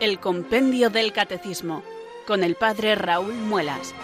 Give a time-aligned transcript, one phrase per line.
[0.00, 1.82] El Compendio del Catecismo
[2.26, 3.94] con el Padre Raúl Muelas.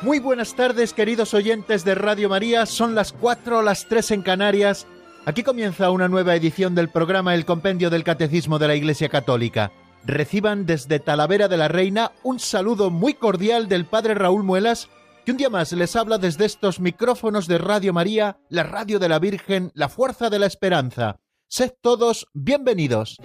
[0.00, 4.22] Muy buenas tardes queridos oyentes de Radio María, son las 4 o las 3 en
[4.22, 4.86] Canarias.
[5.26, 9.72] Aquí comienza una nueva edición del programa El Compendio del Catecismo de la Iglesia Católica.
[10.04, 14.88] Reciban desde Talavera de la Reina un saludo muy cordial del Padre Raúl Muelas,
[15.24, 19.08] que un día más les habla desde estos micrófonos de Radio María, la radio de
[19.08, 21.20] la Virgen, la fuerza de la esperanza.
[21.48, 23.16] Sed todos bienvenidos.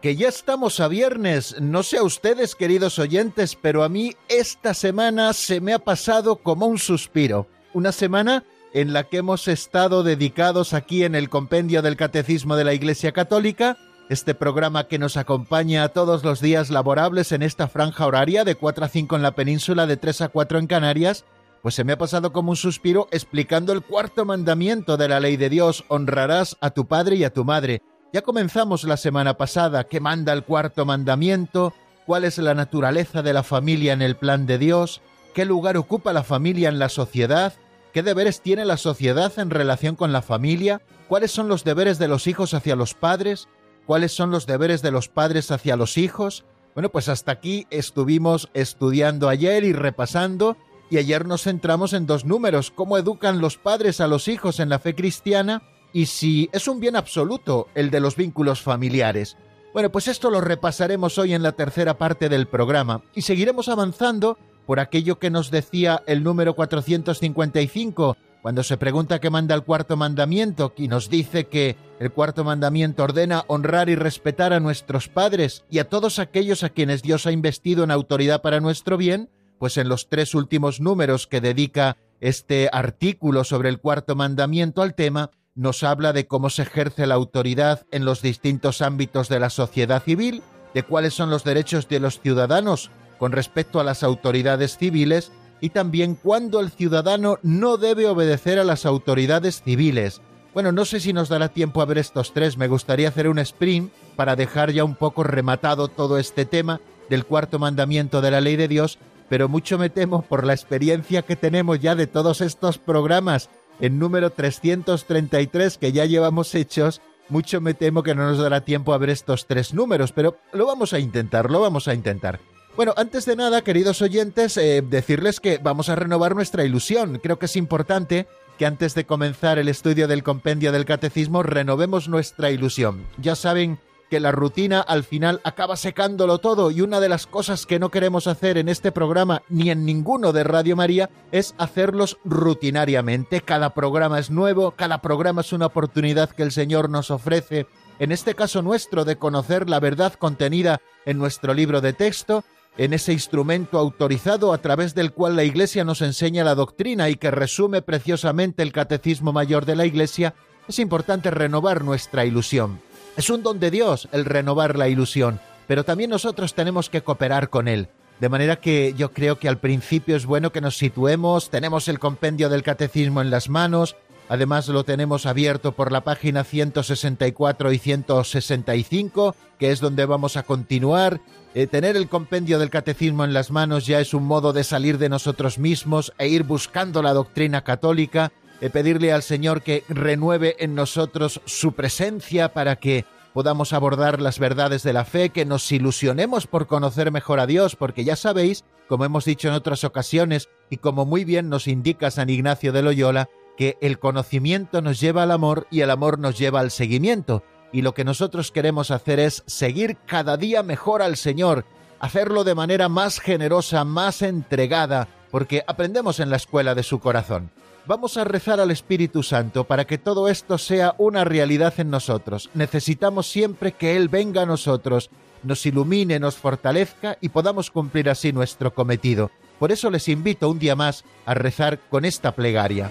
[0.00, 1.60] que ya estamos a viernes.
[1.60, 6.36] No sé a ustedes, queridos oyentes, pero a mí esta semana se me ha pasado
[6.36, 7.46] como un suspiro.
[7.72, 8.44] Una semana
[8.74, 13.12] en la que hemos estado dedicados aquí en el Compendio del Catecismo de la Iglesia
[13.12, 13.76] Católica,
[14.08, 18.84] este programa que nos acompaña todos los días laborables en esta franja horaria de 4
[18.84, 21.24] a 5 en la península, de 3 a 4 en Canarias,
[21.62, 25.36] pues se me ha pasado como un suspiro explicando el cuarto mandamiento de la ley
[25.36, 27.82] de Dios, honrarás a tu padre y a tu madre.
[28.12, 31.72] Ya comenzamos la semana pasada qué manda el cuarto mandamiento,
[32.04, 35.02] cuál es la naturaleza de la familia en el plan de Dios,
[35.34, 37.54] qué lugar ocupa la familia en la sociedad,
[37.92, 42.08] qué deberes tiene la sociedad en relación con la familia, cuáles son los deberes de
[42.08, 43.48] los hijos hacia los padres,
[43.86, 46.44] cuáles son los deberes de los padres hacia los hijos.
[46.74, 50.56] Bueno, pues hasta aquí estuvimos estudiando ayer y repasando,
[50.90, 54.68] y ayer nos centramos en dos números, cómo educan los padres a los hijos en
[54.68, 59.36] la fe cristiana y si es un bien absoluto el de los vínculos familiares.
[59.72, 64.38] Bueno, pues esto lo repasaremos hoy en la tercera parte del programa y seguiremos avanzando
[64.66, 69.96] por aquello que nos decía el número 455, cuando se pregunta qué manda el cuarto
[69.96, 75.64] mandamiento, y nos dice que el cuarto mandamiento ordena honrar y respetar a nuestros padres
[75.70, 79.76] y a todos aquellos a quienes Dios ha investido en autoridad para nuestro bien, pues
[79.76, 85.30] en los tres últimos números que dedica este artículo sobre el cuarto mandamiento al tema,
[85.54, 90.02] nos habla de cómo se ejerce la autoridad en los distintos ámbitos de la sociedad
[90.02, 90.42] civil,
[90.74, 92.90] de cuáles son los derechos de los ciudadanos
[93.22, 98.64] con respecto a las autoridades civiles y también cuándo el ciudadano no debe obedecer a
[98.64, 100.20] las autoridades civiles.
[100.52, 103.38] Bueno, no sé si nos dará tiempo a ver estos tres, me gustaría hacer un
[103.38, 108.40] sprint para dejar ya un poco rematado todo este tema del cuarto mandamiento de la
[108.40, 112.40] ley de Dios, pero mucho me temo por la experiencia que tenemos ya de todos
[112.40, 118.38] estos programas en número 333 que ya llevamos hechos, mucho me temo que no nos
[118.38, 121.94] dará tiempo a ver estos tres números, pero lo vamos a intentar, lo vamos a
[121.94, 122.40] intentar.
[122.74, 127.20] Bueno, antes de nada, queridos oyentes, eh, decirles que vamos a renovar nuestra ilusión.
[127.22, 128.26] Creo que es importante
[128.58, 133.06] que antes de comenzar el estudio del compendio del catecismo renovemos nuestra ilusión.
[133.18, 133.78] Ya saben
[134.08, 137.90] que la rutina al final acaba secándolo todo y una de las cosas que no
[137.90, 143.42] queremos hacer en este programa ni en ninguno de Radio María es hacerlos rutinariamente.
[143.42, 147.66] Cada programa es nuevo, cada programa es una oportunidad que el Señor nos ofrece,
[147.98, 152.44] en este caso nuestro, de conocer la verdad contenida en nuestro libro de texto,
[152.76, 157.16] en ese instrumento autorizado a través del cual la Iglesia nos enseña la doctrina y
[157.16, 160.34] que resume preciosamente el Catecismo Mayor de la Iglesia,
[160.68, 162.80] es importante renovar nuestra ilusión.
[163.16, 167.50] Es un don de Dios el renovar la ilusión, pero también nosotros tenemos que cooperar
[167.50, 167.88] con Él.
[168.20, 171.98] De manera que yo creo que al principio es bueno que nos situemos, tenemos el
[171.98, 173.96] compendio del catecismo en las manos,
[174.32, 180.42] además lo tenemos abierto por la página 164 y 165, que es donde vamos a
[180.42, 181.20] continuar.
[181.54, 184.96] Eh, tener el compendio del catecismo en las manos ya es un modo de salir
[184.96, 188.32] de nosotros mismos e ir buscando la doctrina católica
[188.62, 193.04] eh, pedirle al Señor que renueve en nosotros su presencia para que
[193.34, 197.76] podamos abordar las verdades de la fe, que nos ilusionemos por conocer mejor a Dios,
[197.76, 202.10] porque ya sabéis, como hemos dicho en otras ocasiones, y como muy bien nos indica
[202.10, 206.38] San Ignacio de Loyola, que el conocimiento nos lleva al amor y el amor nos
[206.38, 207.42] lleva al seguimiento.
[207.72, 211.64] Y lo que nosotros queremos hacer es seguir cada día mejor al Señor,
[212.00, 217.50] hacerlo de manera más generosa, más entregada, porque aprendemos en la escuela de su corazón.
[217.84, 222.48] Vamos a rezar al Espíritu Santo para que todo esto sea una realidad en nosotros.
[222.54, 225.10] Necesitamos siempre que Él venga a nosotros,
[225.42, 229.32] nos ilumine, nos fortalezca y podamos cumplir así nuestro cometido.
[229.58, 232.90] Por eso les invito un día más a rezar con esta plegaria.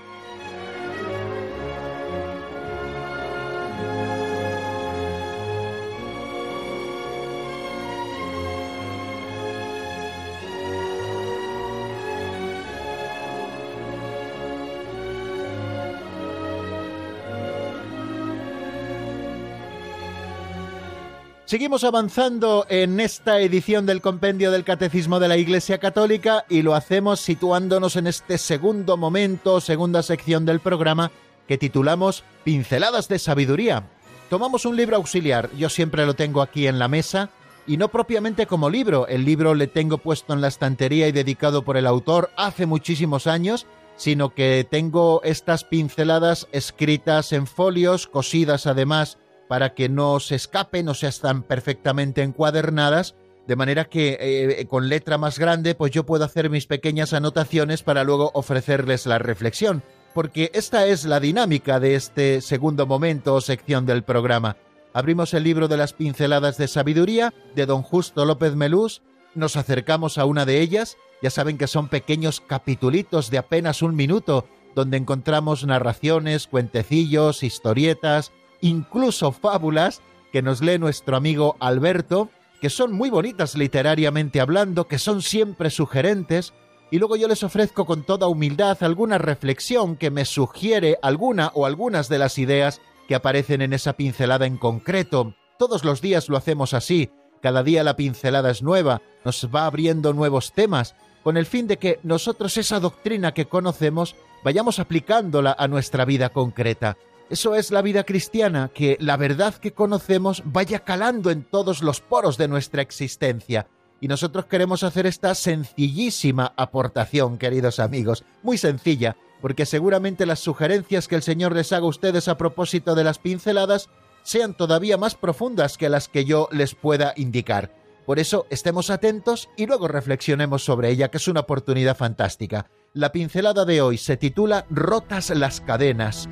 [21.51, 26.75] Seguimos avanzando en esta edición del Compendio del Catecismo de la Iglesia Católica y lo
[26.75, 31.11] hacemos situándonos en este segundo momento, segunda sección del programa
[31.49, 33.83] que titulamos Pinceladas de Sabiduría.
[34.29, 37.31] Tomamos un libro auxiliar, yo siempre lo tengo aquí en la mesa,
[37.67, 41.65] y no propiamente como libro, el libro le tengo puesto en la estantería y dedicado
[41.65, 43.67] por el autor hace muchísimos años,
[43.97, 49.17] sino que tengo estas pinceladas escritas en folios, cosidas además
[49.51, 53.15] para que no se escapen o sea están perfectamente encuadernadas,
[53.47, 57.83] de manera que eh, con letra más grande pues yo puedo hacer mis pequeñas anotaciones
[57.83, 59.83] para luego ofrecerles la reflexión,
[60.13, 64.55] porque esta es la dinámica de este segundo momento o sección del programa.
[64.93, 69.01] Abrimos el libro de las pinceladas de sabiduría de don Justo López Melús,
[69.35, 73.97] nos acercamos a una de ellas, ya saben que son pequeños capitulitos de apenas un
[73.97, 78.31] minuto, donde encontramos narraciones, cuentecillos, historietas,
[78.61, 82.29] incluso fábulas que nos lee nuestro amigo Alberto,
[82.61, 86.53] que son muy bonitas literariamente hablando, que son siempre sugerentes,
[86.91, 91.65] y luego yo les ofrezco con toda humildad alguna reflexión que me sugiere alguna o
[91.65, 95.33] algunas de las ideas que aparecen en esa pincelada en concreto.
[95.57, 97.09] Todos los días lo hacemos así,
[97.41, 101.77] cada día la pincelada es nueva, nos va abriendo nuevos temas, con el fin de
[101.77, 106.97] que nosotros esa doctrina que conocemos vayamos aplicándola a nuestra vida concreta.
[107.31, 112.01] Eso es la vida cristiana, que la verdad que conocemos vaya calando en todos los
[112.01, 113.67] poros de nuestra existencia.
[114.01, 121.07] Y nosotros queremos hacer esta sencillísima aportación, queridos amigos, muy sencilla, porque seguramente las sugerencias
[121.07, 123.87] que el Señor les haga a ustedes a propósito de las pinceladas
[124.23, 127.73] sean todavía más profundas que las que yo les pueda indicar.
[128.05, 132.69] Por eso estemos atentos y luego reflexionemos sobre ella, que es una oportunidad fantástica.
[132.93, 136.27] La pincelada de hoy se titula Rotas las cadenas.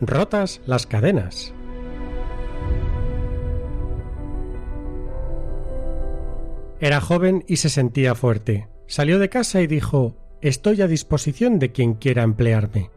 [0.00, 1.54] Rotas las cadenas.
[6.80, 8.68] Era joven y se sentía fuerte.
[8.86, 12.90] Salió de casa y dijo Estoy a disposición de quien quiera emplearme.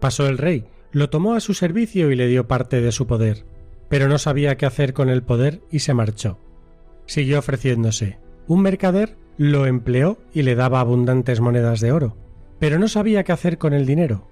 [0.00, 3.44] Pasó el rey, lo tomó a su servicio y le dio parte de su poder,
[3.88, 6.38] pero no sabía qué hacer con el poder y se marchó.
[7.06, 8.18] Siguió ofreciéndose.
[8.46, 12.16] Un mercader lo empleó y le daba abundantes monedas de oro,
[12.58, 14.28] pero no sabía qué hacer con el dinero.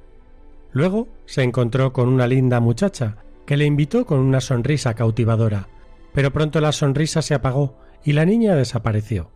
[0.72, 3.16] Luego se encontró con una linda muchacha,
[3.46, 5.68] que le invitó con una sonrisa cautivadora,
[6.12, 9.30] pero pronto la sonrisa se apagó y la niña desapareció.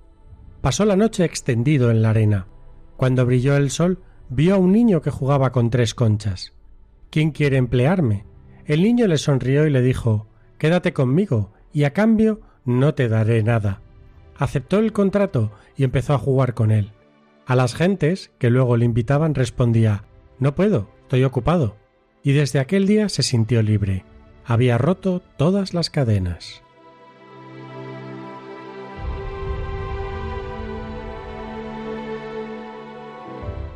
[0.60, 2.46] Pasó la noche extendido en la arena.
[2.96, 6.52] Cuando brilló el sol, vio a un niño que jugaba con tres conchas.
[7.10, 8.26] ¿Quién quiere emplearme?
[8.66, 10.28] El niño le sonrió y le dijo
[10.58, 13.80] Quédate conmigo, y a cambio no te daré nada.
[14.36, 16.92] Aceptó el contrato y empezó a jugar con él.
[17.46, 20.04] A las gentes que luego le invitaban respondía
[20.38, 21.74] No puedo, Estoy ocupado.
[22.22, 24.04] Y desde aquel día se sintió libre.
[24.44, 26.62] Había roto todas las cadenas.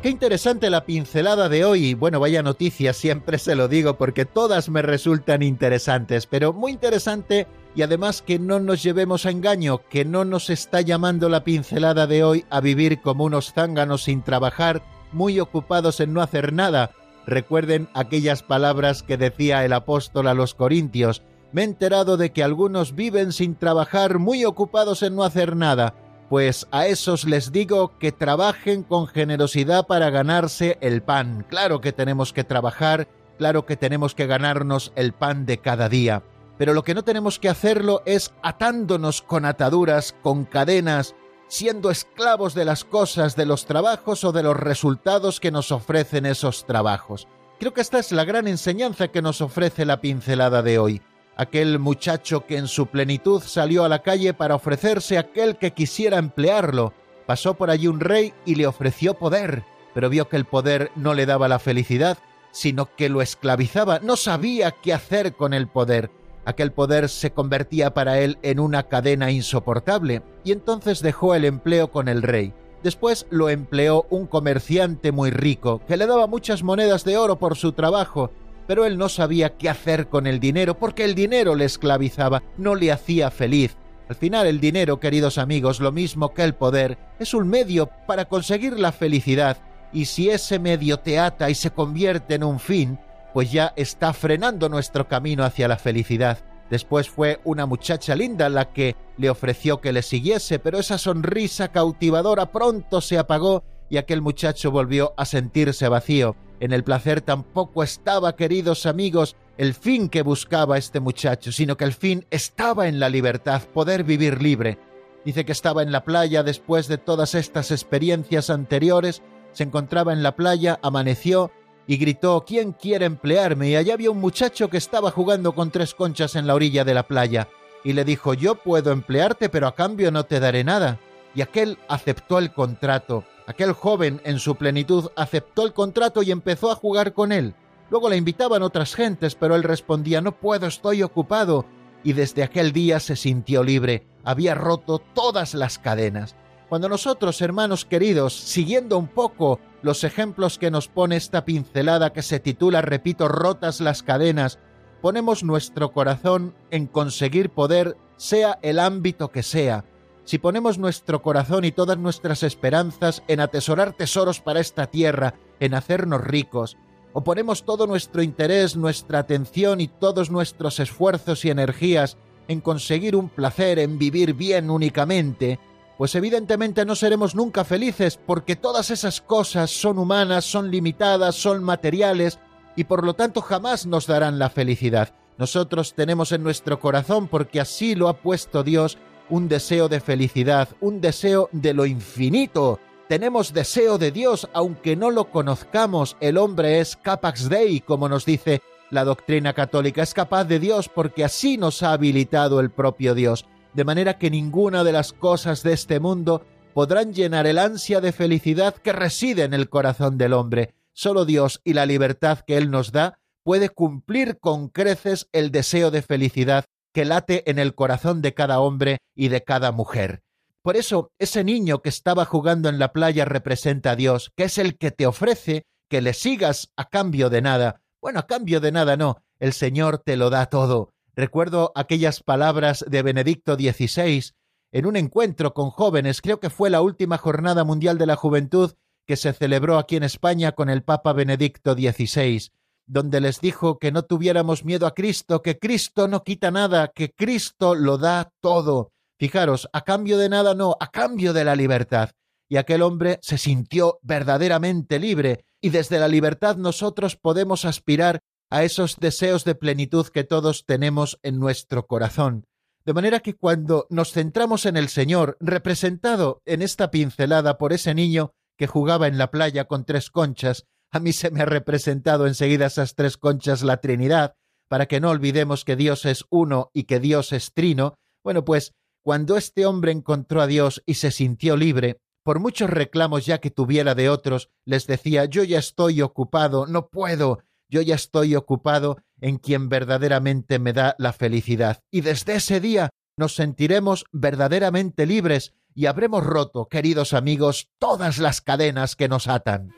[0.01, 1.93] Qué interesante la pincelada de hoy.
[1.93, 7.47] Bueno, vaya noticia, siempre se lo digo porque todas me resultan interesantes, pero muy interesante
[7.75, 12.07] y además que no nos llevemos a engaño, que no nos está llamando la pincelada
[12.07, 16.91] de hoy a vivir como unos zánganos sin trabajar, muy ocupados en no hacer nada,
[17.25, 21.23] Recuerden aquellas palabras que decía el apóstol a los Corintios.
[21.51, 25.95] Me he enterado de que algunos viven sin trabajar, muy ocupados en no hacer nada.
[26.29, 31.45] Pues a esos les digo que trabajen con generosidad para ganarse el pan.
[31.49, 36.23] Claro que tenemos que trabajar, claro que tenemos que ganarnos el pan de cada día.
[36.57, 41.15] Pero lo que no tenemos que hacerlo es atándonos con ataduras, con cadenas,
[41.47, 46.25] siendo esclavos de las cosas, de los trabajos o de los resultados que nos ofrecen
[46.25, 47.27] esos trabajos.
[47.59, 51.01] Creo que esta es la gran enseñanza que nos ofrece la pincelada de hoy.
[51.37, 55.71] Aquel muchacho que en su plenitud salió a la calle para ofrecerse a aquel que
[55.71, 56.93] quisiera emplearlo.
[57.25, 61.13] Pasó por allí un rey y le ofreció poder, pero vio que el poder no
[61.13, 62.17] le daba la felicidad,
[62.51, 66.09] sino que lo esclavizaba, no sabía qué hacer con el poder
[66.45, 71.91] Aquel poder se convertía para él en una cadena insoportable, y entonces dejó el empleo
[71.91, 72.53] con el rey.
[72.83, 77.57] Después lo empleó un comerciante muy rico, que le daba muchas monedas de oro por
[77.57, 78.29] su trabajo,
[78.67, 82.75] pero él no sabía qué hacer con el dinero, porque el dinero le esclavizaba, no
[82.75, 83.75] le hacía feliz.
[84.07, 88.25] Al final el dinero, queridos amigos, lo mismo que el poder, es un medio para
[88.25, 89.57] conseguir la felicidad,
[89.91, 92.99] y si ese medio te ata y se convierte en un fin,
[93.35, 96.45] pues ya está frenando nuestro camino hacia la felicidad.
[96.69, 101.67] Después fue una muchacha linda la que le ofreció que le siguiese, pero esa sonrisa
[101.67, 106.37] cautivadora pronto se apagó y aquel muchacho volvió a sentirse vacío.
[106.61, 111.83] En el placer tampoco estaba, queridos amigos, el fin que buscaba este muchacho, sino que
[111.83, 114.79] el fin estaba en la libertad, poder vivir libre.
[115.25, 120.23] Dice que estaba en la playa después de todas estas experiencias anteriores, se encontraba en
[120.23, 121.51] la playa, amaneció
[121.87, 123.69] y gritó ¿Quién quiere emplearme?
[123.69, 126.93] Y allá había un muchacho que estaba jugando con tres conchas en la orilla de
[126.93, 127.47] la playa,
[127.83, 130.99] y le dijo Yo puedo emplearte, pero a cambio no te daré nada.
[131.33, 133.25] Y aquel aceptó el contrato.
[133.47, 137.53] Aquel joven en su plenitud aceptó el contrato y empezó a jugar con él.
[137.91, 141.65] Luego le invitaban otras gentes, pero él respondía No puedo, estoy ocupado.
[142.03, 146.35] Y desde aquel día se sintió libre, había roto todas las cadenas.
[146.69, 152.23] Cuando nosotros, hermanos queridos, siguiendo un poco los ejemplos que nos pone esta pincelada que
[152.23, 154.57] se titula, repito, Rotas las cadenas,
[155.01, 159.85] ponemos nuestro corazón en conseguir poder, sea el ámbito que sea,
[160.25, 165.75] si ponemos nuestro corazón y todas nuestras esperanzas en atesorar tesoros para esta tierra, en
[165.75, 166.77] hacernos ricos,
[167.13, 172.17] o ponemos todo nuestro interés, nuestra atención y todos nuestros esfuerzos y energías
[172.47, 175.59] en conseguir un placer, en vivir bien únicamente,
[175.97, 181.63] pues evidentemente no seremos nunca felices porque todas esas cosas son humanas, son limitadas, son
[181.63, 182.39] materiales
[182.75, 185.13] y por lo tanto jamás nos darán la felicidad.
[185.37, 188.97] Nosotros tenemos en nuestro corazón, porque así lo ha puesto Dios,
[189.29, 192.79] un deseo de felicidad, un deseo de lo infinito.
[193.09, 196.15] Tenemos deseo de Dios, aunque no lo conozcamos.
[196.21, 198.61] El hombre es capax dei, como nos dice
[198.91, 200.03] la doctrina católica.
[200.03, 204.31] Es capaz de Dios porque así nos ha habilitado el propio Dios de manera que
[204.31, 209.43] ninguna de las cosas de este mundo podrán llenar el ansia de felicidad que reside
[209.43, 210.73] en el corazón del hombre.
[210.93, 215.91] Solo Dios y la libertad que Él nos da puede cumplir con creces el deseo
[215.91, 220.23] de felicidad que late en el corazón de cada hombre y de cada mujer.
[220.61, 224.57] Por eso, ese niño que estaba jugando en la playa representa a Dios, que es
[224.57, 227.81] el que te ofrece que le sigas a cambio de nada.
[228.01, 230.94] Bueno, a cambio de nada no, el Señor te lo da todo.
[231.15, 234.33] Recuerdo aquellas palabras de Benedicto XVI
[234.73, 238.73] en un encuentro con jóvenes, creo que fue la última jornada mundial de la juventud
[239.07, 242.49] que se celebró aquí en España con el Papa Benedicto XVI,
[242.85, 247.13] donde les dijo que no tuviéramos miedo a Cristo, que Cristo no quita nada, que
[247.13, 248.91] Cristo lo da todo.
[249.17, 252.11] Fijaros, a cambio de nada no, a cambio de la libertad.
[252.49, 258.63] Y aquel hombre se sintió verdaderamente libre, y desde la libertad nosotros podemos aspirar a
[258.63, 262.45] esos deseos de plenitud que todos tenemos en nuestro corazón.
[262.85, 267.95] De manera que cuando nos centramos en el Señor, representado en esta pincelada por ese
[267.95, 272.27] niño que jugaba en la playa con tres conchas, a mí se me ha representado
[272.27, 274.35] enseguida esas tres conchas la Trinidad,
[274.67, 278.73] para que no olvidemos que Dios es uno y que Dios es trino, bueno, pues
[279.03, 283.51] cuando este hombre encontró a Dios y se sintió libre, por muchos reclamos ya que
[283.51, 287.39] tuviera de otros, les decía yo ya estoy ocupado, no puedo,
[287.75, 291.81] yo ya estoy ocupado en quien verdaderamente me da la felicidad.
[291.91, 298.39] Y desde ese día nos sentiremos verdaderamente libres y habremos roto, queridos amigos, todas las
[298.39, 299.73] cadenas que nos atan.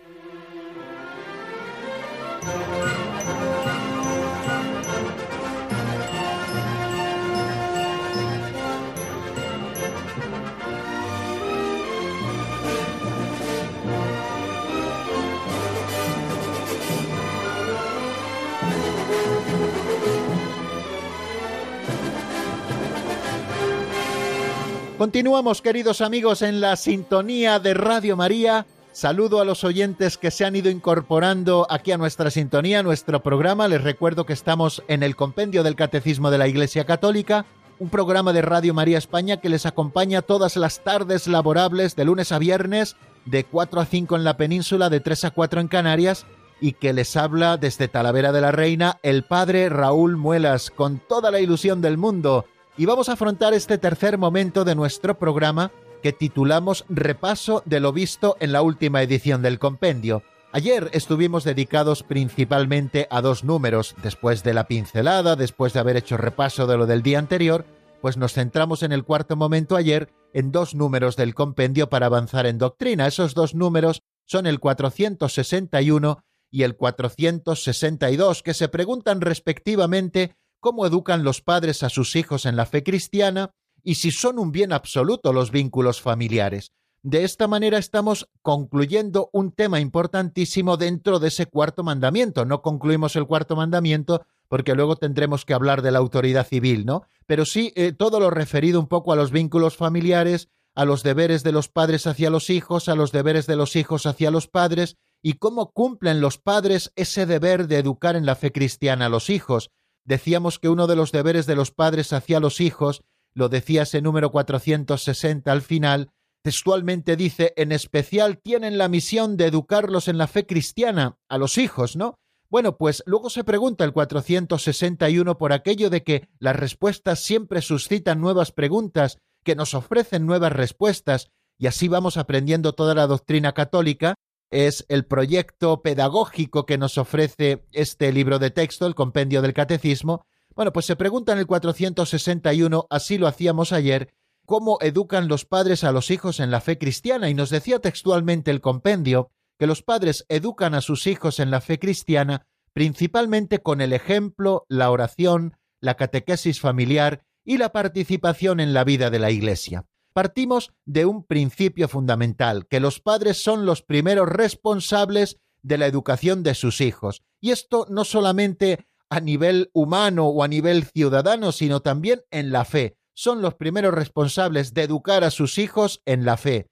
[24.98, 28.66] Continuamos, queridos amigos, en la sintonía de Radio María.
[28.92, 33.22] Saludo a los oyentes que se han ido incorporando aquí a nuestra sintonía, a nuestro
[33.22, 33.68] programa.
[33.68, 37.46] Les recuerdo que estamos en el Compendio del Catecismo de la Iglesia Católica,
[37.78, 42.32] un programa de Radio María España que les acompaña todas las tardes laborables de lunes
[42.32, 46.26] a viernes, de 4 a 5 en la península, de 3 a 4 en Canarias,
[46.60, 51.30] y que les habla desde Talavera de la Reina el padre Raúl Muelas, con toda
[51.30, 52.46] la ilusión del mundo
[52.78, 55.72] y vamos a afrontar este tercer momento de nuestro programa
[56.04, 60.22] que titulamos Repaso de lo visto en la última edición del compendio.
[60.52, 66.18] Ayer estuvimos dedicados principalmente a dos números, después de la pincelada, después de haber hecho
[66.18, 67.66] repaso de lo del día anterior,
[68.02, 72.46] pues nos centramos en el cuarto momento ayer en dos números del compendio para avanzar
[72.46, 73.08] en doctrina.
[73.08, 80.36] Esos dos números son el 461 y el 462, que se preguntan respectivamente
[80.68, 83.52] cómo educan los padres a sus hijos en la fe cristiana
[83.86, 86.74] y si son un bien absoluto los vínculos familiares.
[87.04, 92.44] De esta manera estamos concluyendo un tema importantísimo dentro de ese cuarto mandamiento.
[92.44, 97.04] No concluimos el cuarto mandamiento porque luego tendremos que hablar de la autoridad civil, ¿no?
[97.28, 101.44] Pero sí eh, todo lo referido un poco a los vínculos familiares, a los deberes
[101.44, 104.98] de los padres hacia los hijos, a los deberes de los hijos hacia los padres,
[105.22, 109.30] y cómo cumplen los padres ese deber de educar en la fe cristiana a los
[109.30, 109.72] hijos.
[110.08, 114.02] Decíamos que uno de los deberes de los padres hacia los hijos, lo decía ese
[114.02, 116.12] número 460 al final,
[116.42, 121.58] textualmente dice, en especial tienen la misión de educarlos en la fe cristiana, a los
[121.58, 122.20] hijos, ¿no?
[122.50, 128.22] Bueno, pues luego se pregunta el 461 por aquello de que las respuestas siempre suscitan
[128.22, 134.16] nuevas preguntas, que nos ofrecen nuevas respuestas, y así vamos aprendiendo toda la doctrina católica,
[134.50, 140.26] es el proyecto pedagógico que nos ofrece este libro de texto, el compendio del catecismo.
[140.56, 144.14] Bueno, pues se pregunta en el 461, así lo hacíamos ayer,
[144.46, 148.52] cómo educan los padres a los hijos en la fe cristiana y nos decía textualmente
[148.52, 153.82] el compendio que los padres educan a sus hijos en la fe cristiana principalmente con
[153.82, 159.32] el ejemplo, la oración, la catequesis familiar y la participación en la vida de la
[159.32, 159.88] Iglesia.
[160.18, 166.42] Partimos de un principio fundamental, que los padres son los primeros responsables de la educación
[166.42, 167.22] de sus hijos.
[167.40, 172.66] Y esto no solamente a nivel humano o a nivel ciudadano, sino también en la
[172.66, 176.72] fe son los primeros responsables de educar a sus hijos en la fe,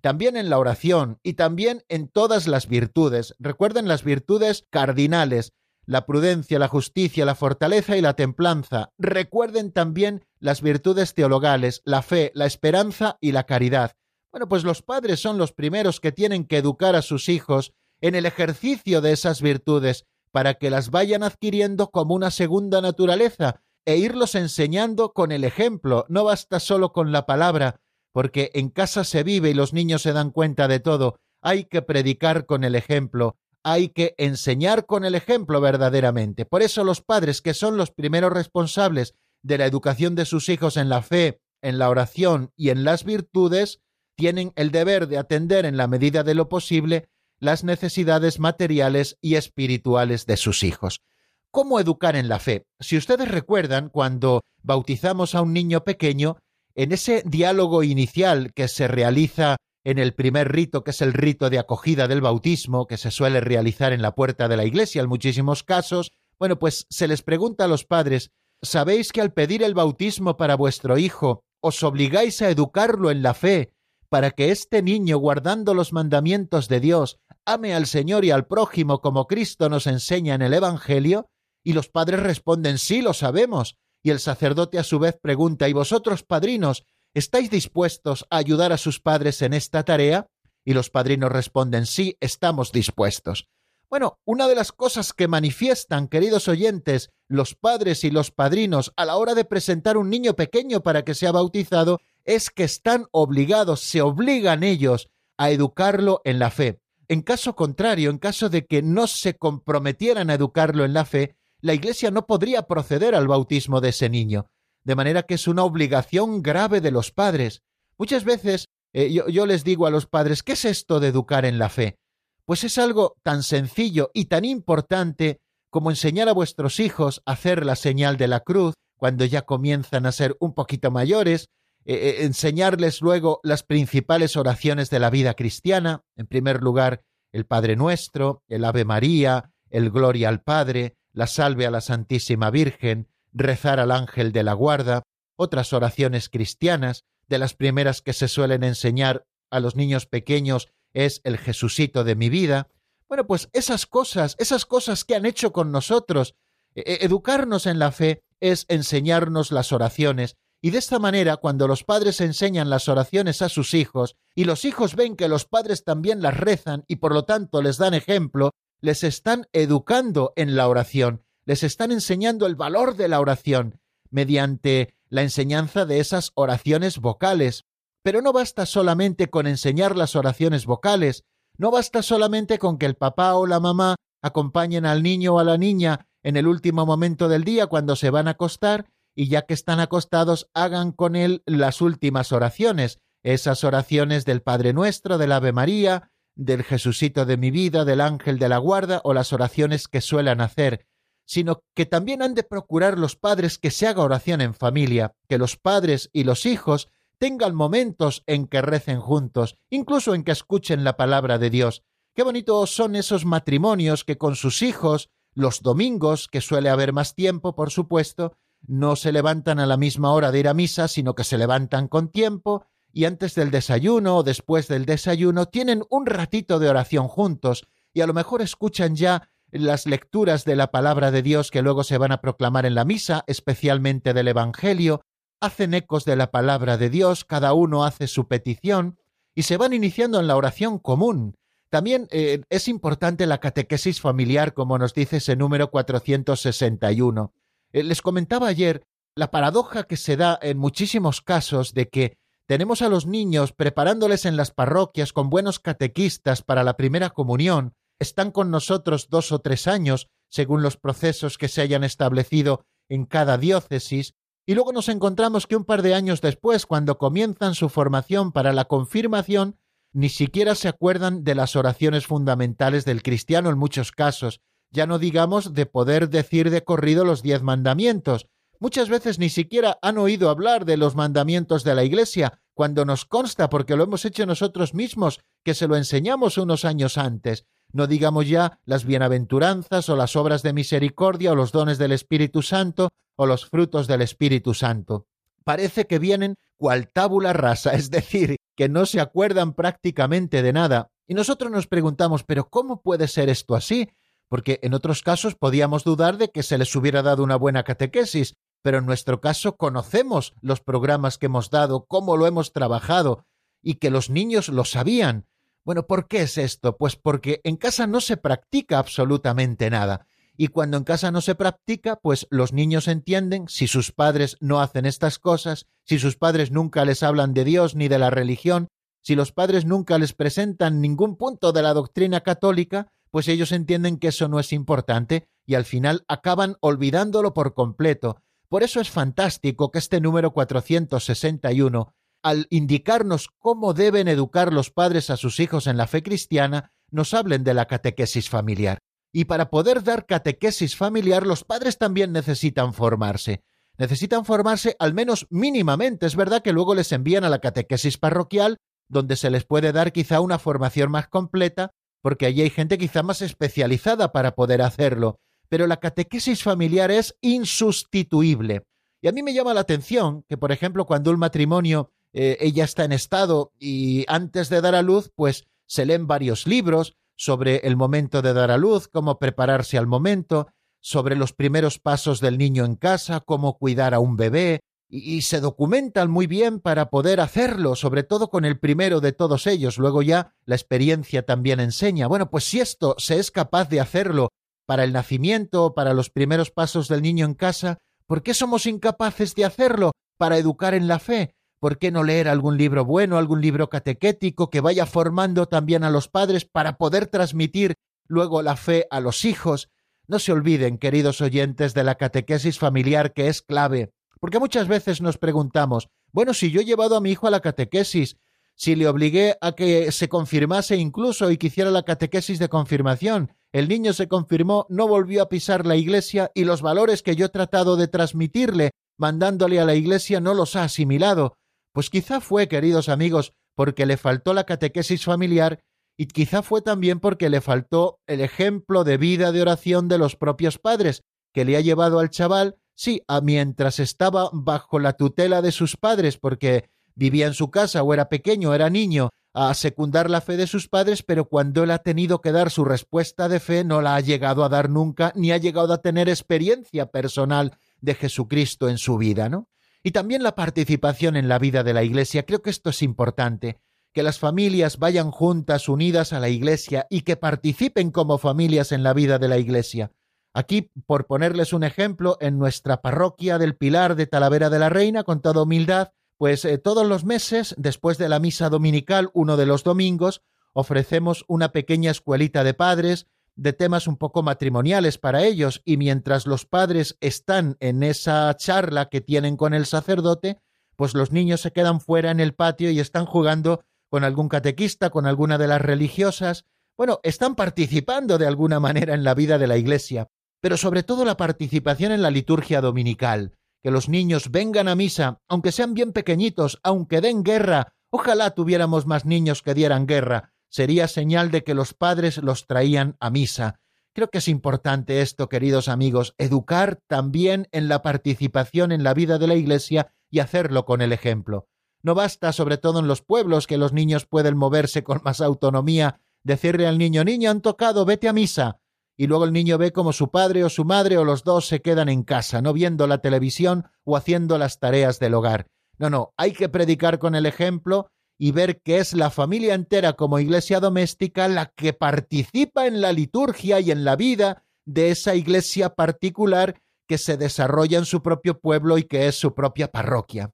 [0.00, 3.34] también en la oración y también en todas las virtudes.
[3.38, 5.52] Recuerden las virtudes cardinales,
[5.86, 8.90] la prudencia, la justicia, la fortaleza y la templanza.
[8.98, 13.92] Recuerden también las virtudes teologales, la fe, la esperanza y la caridad.
[14.32, 18.14] Bueno, pues los padres son los primeros que tienen que educar a sus hijos en
[18.14, 23.96] el ejercicio de esas virtudes para que las vayan adquiriendo como una segunda naturaleza, e
[23.96, 26.04] irlos enseñando con el ejemplo.
[26.08, 27.80] No basta solo con la palabra,
[28.12, 31.18] porque en casa se vive y los niños se dan cuenta de todo.
[31.40, 33.36] Hay que predicar con el ejemplo,
[33.68, 36.46] hay que enseñar con el ejemplo verdaderamente.
[36.46, 40.76] Por eso los padres, que son los primeros responsables de la educación de sus hijos
[40.76, 43.80] en la fe, en la oración y en las virtudes,
[44.14, 47.08] tienen el deber de atender en la medida de lo posible
[47.40, 51.02] las necesidades materiales y espirituales de sus hijos.
[51.50, 52.68] ¿Cómo educar en la fe?
[52.78, 56.36] Si ustedes recuerdan, cuando bautizamos a un niño pequeño,
[56.76, 61.48] en ese diálogo inicial que se realiza en el primer rito, que es el rito
[61.48, 65.08] de acogida del bautismo, que se suele realizar en la puerta de la iglesia en
[65.08, 69.74] muchísimos casos, bueno, pues se les pregunta a los padres, ¿sabéis que al pedir el
[69.74, 73.74] bautismo para vuestro hijo, os obligáis a educarlo en la fe,
[74.08, 79.00] para que este niño, guardando los mandamientos de Dios, ame al Señor y al prójimo
[79.00, 81.30] como Cristo nos enseña en el Evangelio?
[81.62, 83.76] Y los padres responden, sí, lo sabemos.
[84.02, 86.82] Y el sacerdote a su vez pregunta, ¿y vosotros, padrinos,
[87.18, 90.28] estáis dispuestos a ayudar a sus padres en esta tarea?
[90.64, 93.48] Y los padrinos responden, sí, estamos dispuestos.
[93.88, 99.04] Bueno, una de las cosas que manifiestan, queridos oyentes, los padres y los padrinos a
[99.04, 103.80] la hora de presentar un niño pequeño para que sea bautizado, es que están obligados,
[103.80, 106.80] se obligan ellos a educarlo en la fe.
[107.08, 111.36] En caso contrario, en caso de que no se comprometieran a educarlo en la fe,
[111.60, 114.50] la Iglesia no podría proceder al bautismo de ese niño,
[114.86, 117.60] de manera que es una obligación grave de los padres.
[117.98, 121.58] Muchas veces eh, yo, les digo a los padres, ¿qué es esto de educar en
[121.58, 121.98] la fe?
[122.44, 127.66] Pues es algo tan sencillo y tan importante como enseñar a vuestros hijos a hacer
[127.66, 131.48] la señal de la cruz cuando ya comienzan a ser un poquito mayores,
[131.84, 137.44] eh, eh, enseñarles luego las principales oraciones de la vida cristiana, en primer lugar el
[137.44, 143.08] Padre Nuestro, el Ave María, el Gloria al Padre, la salve a la Santísima Virgen,
[143.36, 145.02] rezar al ángel de la guarda,
[145.36, 151.20] otras oraciones cristianas, de las primeras que se suelen enseñar a los niños pequeños es
[151.24, 152.68] el Jesucito de mi vida.
[153.08, 156.34] Bueno, pues esas cosas, esas cosas que han hecho con nosotros,
[156.74, 161.68] e, e, educarnos en la fe es enseñarnos las oraciones, y de esta manera, cuando
[161.68, 165.84] los padres enseñan las oraciones a sus hijos, y los hijos ven que los padres
[165.84, 170.68] también las rezan y por lo tanto les dan ejemplo, les están educando en la
[170.68, 173.80] oración, les están enseñando el valor de la oración
[174.10, 177.64] mediante la enseñanza de esas oraciones vocales.
[178.02, 181.24] Pero no basta solamente con enseñar las oraciones vocales,
[181.56, 185.44] no basta solamente con que el papá o la mamá acompañen al niño o a
[185.44, 189.42] la niña en el último momento del día cuando se van a acostar y ya
[189.42, 195.32] que están acostados hagan con él las últimas oraciones, esas oraciones del Padre Nuestro, del
[195.32, 199.88] Ave María, del Jesucito de mi vida, del Ángel de la Guarda o las oraciones
[199.88, 200.86] que suelen hacer,
[201.26, 205.38] sino que también han de procurar los padres que se haga oración en familia, que
[205.38, 210.84] los padres y los hijos tengan momentos en que recen juntos, incluso en que escuchen
[210.84, 211.82] la palabra de Dios.
[212.14, 217.14] Qué bonitos son esos matrimonios que con sus hijos, los domingos, que suele haber más
[217.14, 218.36] tiempo, por supuesto,
[218.66, 221.88] no se levantan a la misma hora de ir a misa, sino que se levantan
[221.88, 227.08] con tiempo y antes del desayuno o después del desayuno tienen un ratito de oración
[227.08, 231.62] juntos y a lo mejor escuchan ya las lecturas de la palabra de Dios que
[231.62, 235.02] luego se van a proclamar en la misa, especialmente del Evangelio,
[235.40, 238.98] hacen ecos de la palabra de Dios, cada uno hace su petición
[239.34, 241.36] y se van iniciando en la oración común.
[241.68, 247.32] También eh, es importante la catequesis familiar, como nos dice ese número 461.
[247.72, 252.80] Eh, les comentaba ayer la paradoja que se da en muchísimos casos de que tenemos
[252.80, 258.30] a los niños preparándoles en las parroquias con buenos catequistas para la primera comunión, están
[258.30, 263.38] con nosotros dos o tres años, según los procesos que se hayan establecido en cada
[263.38, 264.14] diócesis,
[264.46, 268.52] y luego nos encontramos que un par de años después, cuando comienzan su formación para
[268.52, 269.58] la confirmación,
[269.92, 274.98] ni siquiera se acuerdan de las oraciones fundamentales del cristiano en muchos casos, ya no
[274.98, 278.28] digamos de poder decir de corrido los diez mandamientos.
[278.60, 283.04] Muchas veces ni siquiera han oído hablar de los mandamientos de la Iglesia, cuando nos
[283.04, 287.46] consta, porque lo hemos hecho nosotros mismos, que se lo enseñamos unos años antes.
[287.72, 292.42] No digamos ya las bienaventuranzas o las obras de misericordia o los dones del Espíritu
[292.42, 295.06] Santo o los frutos del Espíritu Santo.
[295.44, 300.88] Parece que vienen cual tábula rasa, es decir, que no se acuerdan prácticamente de nada.
[301.06, 303.88] Y nosotros nos preguntamos, pero ¿cómo puede ser esto así?
[304.28, 308.34] Porque en otros casos podíamos dudar de que se les hubiera dado una buena catequesis,
[308.62, 313.24] pero en nuestro caso conocemos los programas que hemos dado, cómo lo hemos trabajado,
[313.62, 315.26] y que los niños lo sabían.
[315.66, 316.76] Bueno, ¿por qué es esto?
[316.76, 320.06] Pues porque en casa no se practica absolutamente nada.
[320.36, 324.60] Y cuando en casa no se practica, pues los niños entienden si sus padres no
[324.60, 328.68] hacen estas cosas, si sus padres nunca les hablan de Dios ni de la religión,
[329.02, 333.98] si los padres nunca les presentan ningún punto de la doctrina católica, pues ellos entienden
[333.98, 338.22] que eso no es importante y al final acaban olvidándolo por completo.
[338.48, 345.10] Por eso es fantástico que este número 461 al indicarnos cómo deben educar los padres
[345.10, 348.78] a sus hijos en la fe cristiana, nos hablen de la catequesis familiar.
[349.12, 353.42] Y para poder dar catequesis familiar, los padres también necesitan formarse.
[353.78, 356.06] Necesitan formarse al menos mínimamente.
[356.06, 359.92] Es verdad que luego les envían a la catequesis parroquial, donde se les puede dar
[359.92, 361.70] quizá una formación más completa,
[362.02, 365.18] porque allí hay gente quizá más especializada para poder hacerlo.
[365.48, 368.64] Pero la catequesis familiar es insustituible.
[369.02, 372.64] Y a mí me llama la atención que, por ejemplo, cuando un matrimonio eh, ella
[372.64, 377.56] está en estado y antes de dar a luz, pues se leen varios libros sobre
[377.58, 380.48] el momento de dar a luz, cómo prepararse al momento,
[380.80, 385.22] sobre los primeros pasos del niño en casa, cómo cuidar a un bebé, y, y,
[385.22, 389.76] se documentan muy bien para poder hacerlo, sobre todo con el primero de todos ellos.
[389.76, 392.06] Luego ya la experiencia también enseña.
[392.06, 394.30] Bueno, pues si esto se es capaz de hacerlo
[394.64, 397.76] para el nacimiento, para los primeros pasos del niño en casa,
[398.06, 401.35] ¿por qué somos incapaces de hacerlo para educar en la fe?
[401.58, 405.90] ¿Por qué no leer algún libro bueno, algún libro catequético que vaya formando también a
[405.90, 407.74] los padres para poder transmitir
[408.06, 409.70] luego la fe a los hijos?
[410.06, 413.90] No se olviden, queridos oyentes, de la catequesis familiar que es clave,
[414.20, 417.40] porque muchas veces nos preguntamos, bueno, si yo he llevado a mi hijo a la
[417.40, 418.16] catequesis,
[418.54, 423.32] si le obligué a que se confirmase incluso y que hiciera la catequesis de confirmación,
[423.52, 427.26] el niño se confirmó, no volvió a pisar la iglesia y los valores que yo
[427.26, 431.36] he tratado de transmitirle mandándole a la iglesia no los ha asimilado,
[431.76, 435.62] pues quizá fue, queridos amigos, porque le faltó la catequesis familiar
[435.94, 440.16] y quizá fue también porque le faltó el ejemplo de vida de oración de los
[440.16, 441.02] propios padres,
[441.34, 445.76] que le ha llevado al chaval, sí, a mientras estaba bajo la tutela de sus
[445.76, 450.38] padres, porque vivía en su casa o era pequeño, era niño, a secundar la fe
[450.38, 453.82] de sus padres, pero cuando él ha tenido que dar su respuesta de fe no
[453.82, 458.70] la ha llegado a dar nunca, ni ha llegado a tener experiencia personal de Jesucristo
[458.70, 459.50] en su vida, ¿no?
[459.86, 462.26] Y también la participación en la vida de la Iglesia.
[462.26, 463.60] Creo que esto es importante,
[463.94, 468.82] que las familias vayan juntas, unidas a la Iglesia y que participen como familias en
[468.82, 469.92] la vida de la Iglesia.
[470.34, 475.04] Aquí, por ponerles un ejemplo, en nuestra parroquia del Pilar de Talavera de la Reina,
[475.04, 479.46] con toda humildad, pues eh, todos los meses, después de la misa dominical, uno de
[479.46, 480.20] los domingos,
[480.52, 486.26] ofrecemos una pequeña escuelita de padres de temas un poco matrimoniales para ellos y mientras
[486.26, 490.38] los padres están en esa charla que tienen con el sacerdote,
[490.74, 494.90] pues los niños se quedan fuera en el patio y están jugando con algún catequista,
[494.90, 496.44] con alguna de las religiosas.
[496.76, 500.08] Bueno, están participando de alguna manera en la vida de la Iglesia,
[500.40, 505.20] pero sobre todo la participación en la liturgia dominical, que los niños vengan a misa,
[505.28, 507.74] aunque sean bien pequeñitos, aunque den guerra.
[507.90, 510.32] Ojalá tuviéramos más niños que dieran guerra.
[510.56, 513.60] Sería señal de que los padres los traían a misa.
[513.92, 519.18] Creo que es importante esto, queridos amigos, educar también en la participación en la vida
[519.18, 521.46] de la Iglesia y hacerlo con el ejemplo.
[521.82, 526.00] No basta, sobre todo en los pueblos, que los niños pueden moverse con más autonomía,
[526.22, 528.58] decirle al niño, niño, han tocado, vete a misa.
[528.96, 531.60] Y luego el niño ve como su padre o su madre o los dos se
[531.60, 535.48] quedan en casa, no viendo la televisión o haciendo las tareas del hogar.
[535.78, 539.94] No, no, hay que predicar con el ejemplo y ver que es la familia entera
[539.94, 545.14] como iglesia doméstica la que participa en la liturgia y en la vida de esa
[545.14, 550.30] iglesia particular que se desarrolla en su propio pueblo y que es su propia parroquia.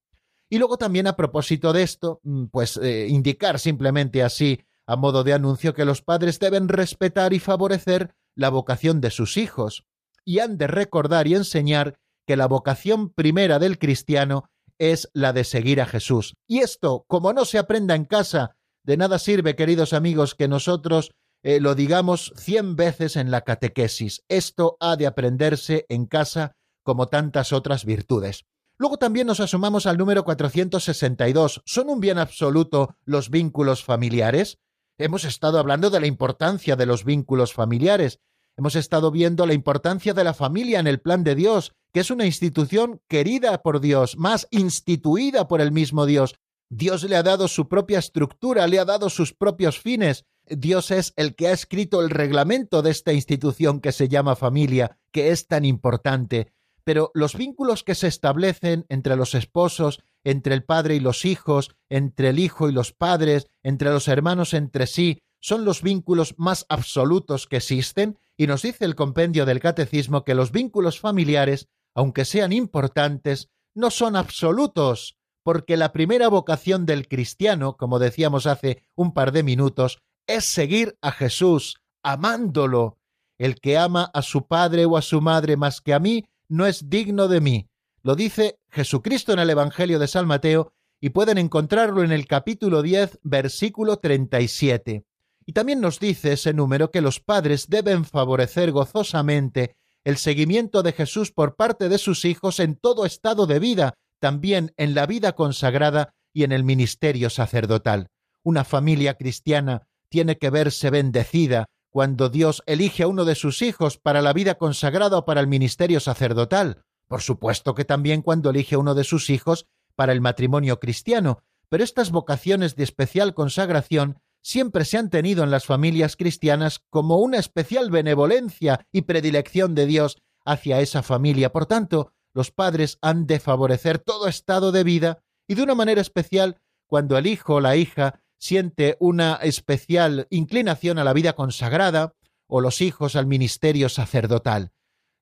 [0.49, 5.25] Y luego también a propósito de esto, mm, pues eh, indicar simplemente así, a modo
[5.25, 9.87] de anuncio, que los padres deben respetar y favorecer la vocación de sus hijos,
[10.25, 14.51] y han de recordar y enseñar que la vocación primera del cristiano
[14.91, 16.35] es la de seguir a Jesús.
[16.49, 21.13] Y esto, como no se aprenda en casa, de nada sirve, queridos amigos, que nosotros
[21.45, 24.25] eh, lo digamos cien veces en la catequesis.
[24.29, 28.45] Esto ha de aprenderse en casa como tantas otras virtudes.
[28.77, 31.63] Luego también nos asomamos al número 462.
[31.65, 34.59] ¿Son un bien absoluto los vínculos familiares?
[34.99, 38.19] Hemos estado hablando de la importancia de los vínculos familiares
[38.57, 42.11] Hemos estado viendo la importancia de la familia en el plan de Dios, que es
[42.11, 46.35] una institución querida por Dios, más instituida por el mismo Dios.
[46.71, 50.25] Dios le ha dado su propia estructura, le ha dado sus propios fines.
[50.47, 54.99] Dios es el que ha escrito el reglamento de esta institución que se llama familia,
[55.13, 56.53] que es tan importante.
[56.85, 61.77] Pero los vínculos que se establecen entre los esposos, entre el padre y los hijos,
[61.89, 66.65] entre el hijo y los padres, entre los hermanos entre sí, son los vínculos más
[66.69, 72.25] absolutos que existen y nos dice el compendio del catecismo que los vínculos familiares, aunque
[72.25, 79.13] sean importantes, no son absolutos, porque la primera vocación del cristiano, como decíamos hace un
[79.13, 82.99] par de minutos, es seguir a Jesús, amándolo.
[83.39, 86.67] El que ama a su padre o a su madre más que a mí, no
[86.67, 87.69] es digno de mí.
[88.03, 92.83] Lo dice Jesucristo en el Evangelio de San Mateo y pueden encontrarlo en el capítulo
[92.83, 95.05] 10, versículo 37.
[95.45, 100.93] Y también nos dice ese número que los padres deben favorecer gozosamente el seguimiento de
[100.93, 105.33] Jesús por parte de sus hijos en todo estado de vida, también en la vida
[105.33, 108.09] consagrada y en el ministerio sacerdotal.
[108.43, 113.99] Una familia cristiana tiene que verse bendecida cuando Dios elige a uno de sus hijos
[113.99, 116.83] para la vida consagrada o para el ministerio sacerdotal.
[117.07, 121.43] Por supuesto que también cuando elige a uno de sus hijos para el matrimonio cristiano,
[121.69, 127.19] pero estas vocaciones de especial consagración siempre se han tenido en las familias cristianas como
[127.19, 131.53] una especial benevolencia y predilección de Dios hacia esa familia.
[131.53, 136.01] Por tanto, los padres han de favorecer todo estado de vida y de una manera
[136.01, 142.15] especial cuando el hijo o la hija siente una especial inclinación a la vida consagrada
[142.49, 144.73] o los hijos al ministerio sacerdotal.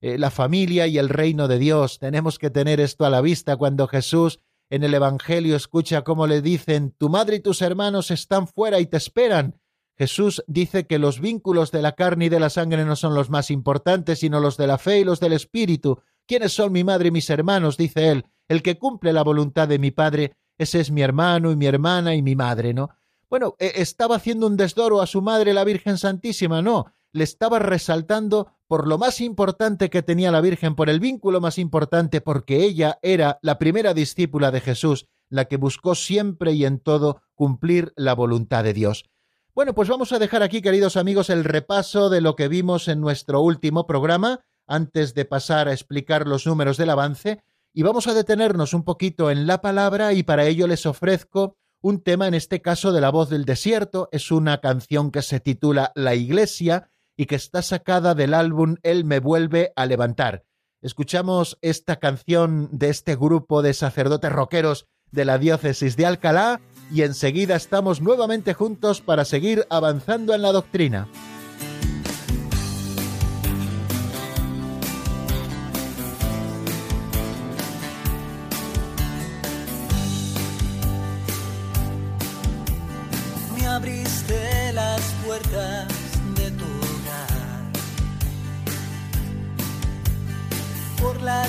[0.00, 3.56] Eh, la familia y el reino de Dios, tenemos que tener esto a la vista
[3.56, 8.46] cuando Jesús en el Evangelio escucha cómo le dicen, tu madre y tus hermanos están
[8.46, 9.60] fuera y te esperan.
[9.98, 13.28] Jesús dice que los vínculos de la carne y de la sangre no son los
[13.28, 16.00] más importantes, sino los de la fe y los del Espíritu.
[16.26, 17.76] ¿Quiénes son mi madre y mis hermanos?
[17.76, 18.24] dice él.
[18.48, 22.14] El que cumple la voluntad de mi Padre, ese es mi hermano y mi hermana
[22.14, 22.90] y mi madre, ¿no?
[23.28, 26.62] Bueno, e, ¿estaba haciendo un desdoro a su madre la Virgen Santísima?
[26.62, 31.40] No, le estaba resaltando por lo más importante que tenía la Virgen, por el vínculo
[31.40, 36.64] más importante, porque ella era la primera discípula de Jesús, la que buscó siempre y
[36.64, 39.10] en todo cumplir la voluntad de Dios.
[39.56, 43.00] Bueno, pues vamos a dejar aquí, queridos amigos, el repaso de lo que vimos en
[43.00, 47.42] nuestro último programa, antes de pasar a explicar los números del avance,
[47.74, 52.02] y vamos a detenernos un poquito en la palabra y para ello les ofrezco un
[52.02, 55.92] tema, en este caso de la voz del desierto, es una canción que se titula
[55.94, 56.89] La Iglesia,
[57.20, 60.42] y que está sacada del álbum Él me vuelve a levantar.
[60.80, 67.02] Escuchamos esta canción de este grupo de sacerdotes rockeros de la diócesis de Alcalá y
[67.02, 71.08] enseguida estamos nuevamente juntos para seguir avanzando en la doctrina.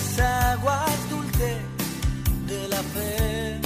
[0.01, 1.57] las aguas dulces
[2.47, 3.59] de la fe.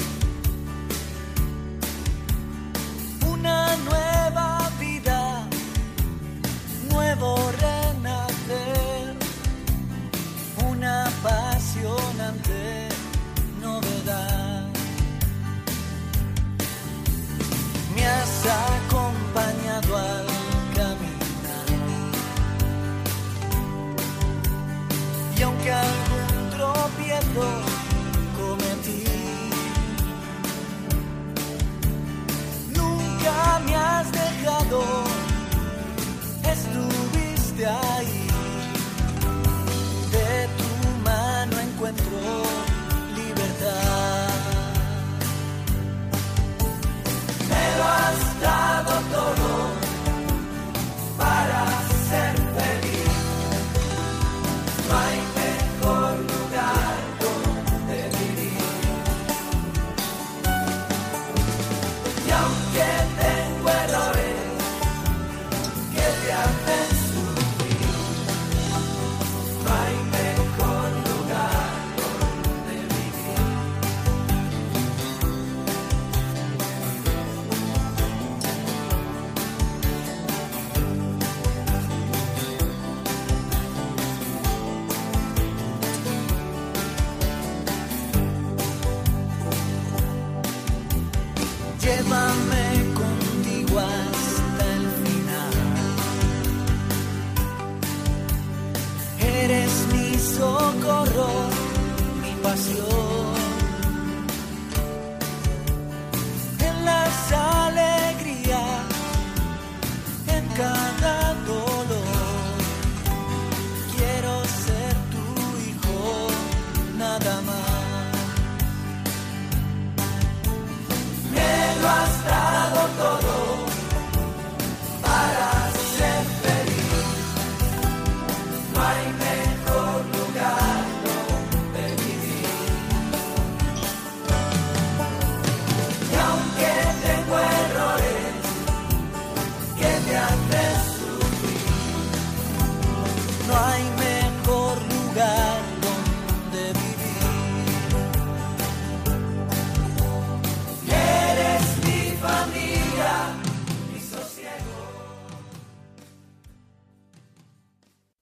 [3.28, 5.48] Una nueva vida,
[6.90, 9.16] nuevo renacer,
[10.70, 12.85] una apasionante.
[27.36, 27.56] Pecado
[28.38, 29.04] cometí.
[32.74, 34.84] Nunca me has dejado,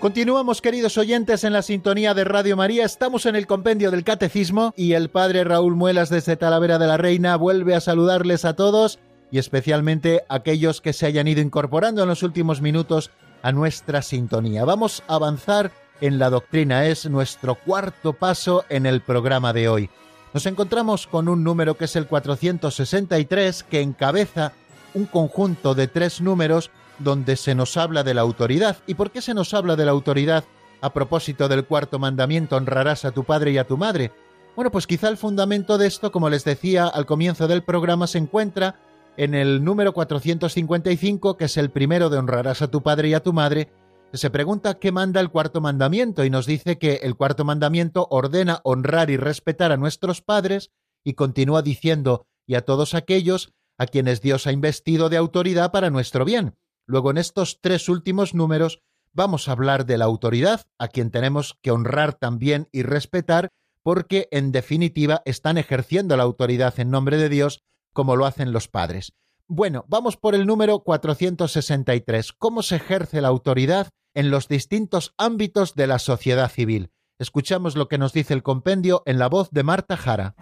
[0.00, 2.86] Continuamos, queridos oyentes, en la sintonía de Radio María.
[2.86, 6.96] Estamos en el compendio del Catecismo y el padre Raúl Muelas desde Talavera de la
[6.96, 8.98] Reina vuelve a saludarles a todos
[9.30, 13.10] y especialmente a aquellos que se hayan ido incorporando en los últimos minutos
[13.42, 14.64] a nuestra sintonía.
[14.64, 19.90] Vamos a avanzar en la doctrina, es nuestro cuarto paso en el programa de hoy.
[20.32, 24.54] Nos encontramos con un número que es el 463 que encabeza
[24.94, 28.78] un conjunto de tres números donde se nos habla de la autoridad.
[28.86, 30.44] ¿Y por qué se nos habla de la autoridad
[30.80, 34.12] a propósito del cuarto mandamiento, honrarás a tu padre y a tu madre?
[34.54, 38.18] Bueno, pues quizá el fundamento de esto, como les decía al comienzo del programa, se
[38.18, 38.76] encuentra
[39.16, 43.22] en el número 455, que es el primero de honrarás a tu padre y a
[43.22, 43.70] tu madre.
[44.12, 48.60] Se pregunta qué manda el cuarto mandamiento y nos dice que el cuarto mandamiento ordena
[48.64, 50.70] honrar y respetar a nuestros padres
[51.04, 55.90] y continúa diciendo y a todos aquellos a quienes Dios ha investido de autoridad para
[55.90, 56.56] nuestro bien.
[56.90, 61.56] Luego en estos tres últimos números vamos a hablar de la autoridad, a quien tenemos
[61.62, 63.50] que honrar también y respetar,
[63.84, 67.62] porque en definitiva están ejerciendo la autoridad en nombre de Dios
[67.92, 69.12] como lo hacen los padres.
[69.46, 72.32] Bueno, vamos por el número 463.
[72.32, 76.90] ¿Cómo se ejerce la autoridad en los distintos ámbitos de la sociedad civil?
[77.20, 80.34] Escuchamos lo que nos dice el compendio en la voz de Marta Jara.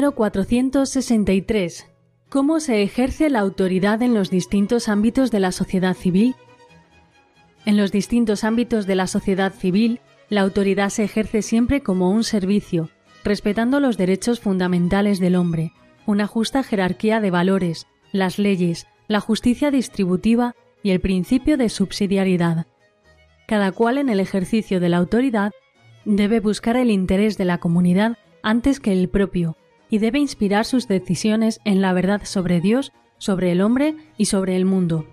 [0.00, 1.86] Número 463.
[2.30, 6.36] ¿Cómo se ejerce la autoridad en los distintos ámbitos de la sociedad civil?
[7.66, 12.24] En los distintos ámbitos de la sociedad civil, la autoridad se ejerce siempre como un
[12.24, 12.88] servicio,
[13.24, 15.74] respetando los derechos fundamentales del hombre,
[16.06, 22.66] una justa jerarquía de valores, las leyes, la justicia distributiva y el principio de subsidiariedad.
[23.46, 25.52] Cada cual en el ejercicio de la autoridad
[26.06, 29.58] debe buscar el interés de la comunidad antes que el propio,
[29.90, 34.56] y debe inspirar sus decisiones en la verdad sobre Dios, sobre el hombre y sobre
[34.56, 35.06] el mundo.